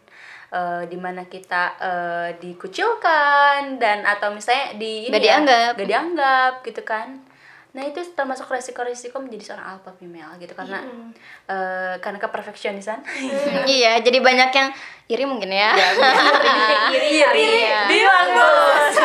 [0.55, 5.71] eh di mana kita eh, dikucilkan dan atau misalnya di ini Gak ya, dianggap.
[5.75, 7.09] gak dianggap gitu kan.
[7.75, 10.79] Nah itu termasuk resiko-resiko menjadi seorang alpha female gitu karena
[11.45, 13.03] eh, karena keperfeksionisan
[13.69, 13.99] iya.
[13.99, 14.69] Jadi banyak yang
[15.07, 15.75] iri mungkin ya.
[16.95, 17.51] Iri iri
[17.85, 18.95] bilang bos.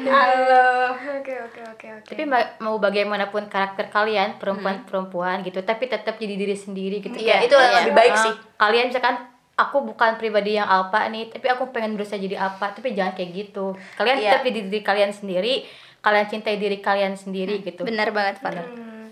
[0.00, 0.94] Halo.
[1.18, 2.08] Oke oke oke oke.
[2.08, 7.42] tapi ma- mau bagaimanapun karakter kalian perempuan-perempuan gitu tapi tetap jadi diri sendiri gitu Iya,
[7.42, 8.34] Kayak, itu lebih baik eh, sih.
[8.56, 9.16] kalian misalkan
[9.58, 13.30] aku bukan pribadi yang alpha nih tapi aku pengen berusaha jadi apa tapi jangan kayak
[13.36, 14.30] gitu kalian Iya.
[14.32, 15.54] tetap jadi diri kalian sendiri
[15.98, 18.62] kalian cintai diri kalian sendiri gitu benar banget Farah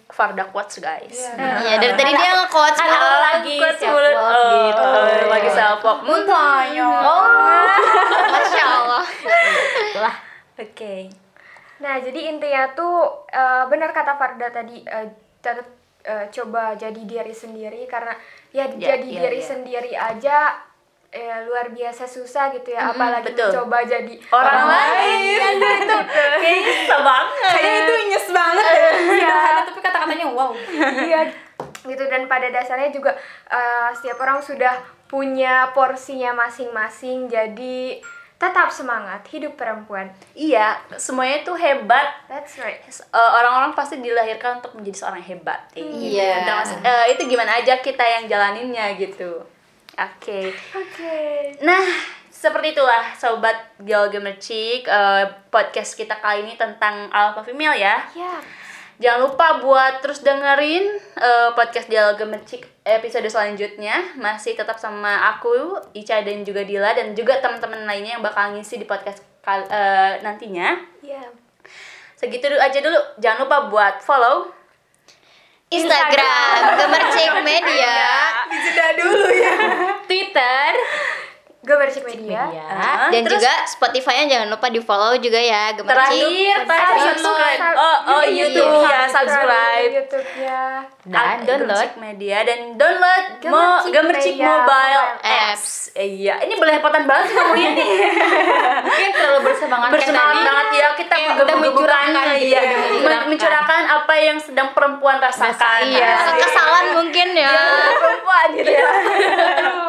[0.06, 3.16] Farda quotes guys iya dari tadi dia nge-quotes Ada mulu.
[3.20, 4.14] lagi Quotes self mulut.
[4.14, 4.82] love Oh, gitu.
[4.86, 6.88] oh, lagi self love Tanya.
[8.28, 9.04] masya allah
[9.84, 10.14] Itulah.
[10.56, 10.94] oke
[11.76, 12.94] Nah, jadi intinya tuh
[13.28, 15.06] eh, benar kata Farda tadi eh,
[15.38, 15.68] tetap
[16.06, 18.14] eh, coba jadi diri sendiri karena
[18.54, 19.48] ya, Ya, jadi iya, diri iya.
[19.50, 20.38] sendiri aja
[21.10, 23.50] eh, luar biasa susah gitu ya, apalagi betul.
[23.62, 25.96] coba jadi orang lain itu
[26.40, 28.90] kayaknya susah banget Kayaknya itu nyes banget ya.
[28.96, 30.50] Sederhana tapi kata-katanya wow.
[31.04, 31.20] iya
[31.86, 33.14] gitu dan pada dasarnya juga
[33.50, 34.74] eh, setiap orang sudah
[35.06, 38.02] punya porsinya masing-masing jadi
[38.36, 42.04] tetap semangat hidup perempuan Iya, semuanya itu hebat.
[42.26, 45.60] that's right Eh, orang-orang pasti dilahirkan untuk menjadi seorang hebat.
[45.72, 46.44] Iya.
[46.44, 49.40] Dan mas- eh, itu gimana aja kita yang jalaninnya gitu.
[49.96, 50.52] Oke.
[50.70, 51.16] oke
[51.62, 51.80] Nah,
[52.28, 58.04] seperti itulah sobat Girl Gemercik eh, podcast kita kali ini tentang alpha female ya.
[58.12, 58.36] ya
[58.96, 60.88] Jangan lupa buat terus dengerin
[61.20, 64.16] eh, podcast Dialog Gemercik episode selanjutnya.
[64.16, 68.80] Masih tetap sama aku, Ica dan juga Dila dan juga teman-teman lainnya yang bakal ngisi
[68.80, 70.80] di podcast kal- eh, nantinya.
[71.04, 71.20] ya
[72.16, 72.96] Segitu dulu aja dulu.
[73.20, 74.48] Jangan lupa buat follow
[75.66, 77.96] Instagram Gemercik Media
[78.48, 79.54] Dijeda dulu ya.
[80.08, 80.65] Twitter
[81.86, 85.70] gue bersik media media Ah, dan terus juga Spotify-nya jangan lupa di follow juga ya
[85.70, 87.54] Gemercik terakhir Ah, subscribe.
[87.54, 87.78] YouTube.
[87.78, 88.90] Oh, oh Iya, YouTube iya.
[88.90, 89.90] ya, subscribe.
[89.94, 90.60] YouTube-nya.
[91.06, 95.66] dan Ah, download Gemercik Media dan download mo Gemercik Gemercik Media Mobile Apps.
[95.94, 97.88] Eh, Iya, ini belepotan banget ngomongnya nih.
[98.86, 102.60] mungkin terlalu bersemangat bersemangat banget ya kita menggebu- udah mencurahkan iya.
[103.00, 103.82] Men- mencurahkan.
[103.86, 106.02] apa yang sedang perempuan rasakan Iya.
[106.02, 107.52] Nah, kekesalan mungkin ya
[107.94, 108.86] perempuan gitu ya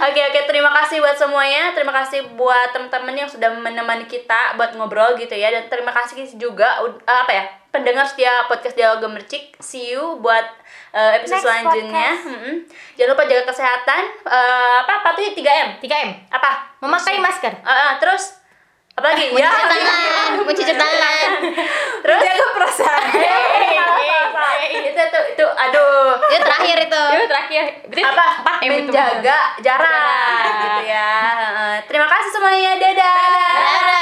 [0.00, 1.72] oke oke terima kasih buat semuanya.
[1.76, 5.52] Terima kasih buat teman-teman yang sudah menemani kita buat ngobrol gitu ya.
[5.52, 9.56] Dan terima kasih juga eh, apa ya pendengar setia podcast dialog gemercik.
[9.58, 10.44] See you buat
[10.92, 12.08] eh, episode Next selanjutnya.
[12.12, 12.22] podcast.
[12.28, 12.56] Mm-mm.
[13.00, 14.02] jangan lupa jaga kesehatan.
[14.28, 16.50] Eh, apa patuhi 3M 3M apa?
[16.84, 17.52] Memakai masker.
[17.52, 18.41] Eh, eh, terus
[18.92, 19.48] apa lagi ya.
[19.48, 21.30] tangan mencuci tangan.
[22.04, 22.20] Terus?
[22.20, 23.02] Jaga perasaan.
[24.72, 26.20] Itu tuh itu aduh.
[26.28, 27.02] Itu terakhir itu.
[27.16, 27.64] Itu terakhir.
[27.88, 28.26] Berarti apa?
[28.60, 30.44] 4M itu menjaga jarak.
[30.60, 31.12] Gitu ya.
[31.32, 31.74] Heeh.
[31.88, 32.72] terima kasih semuanya.
[32.76, 34.01] Dadah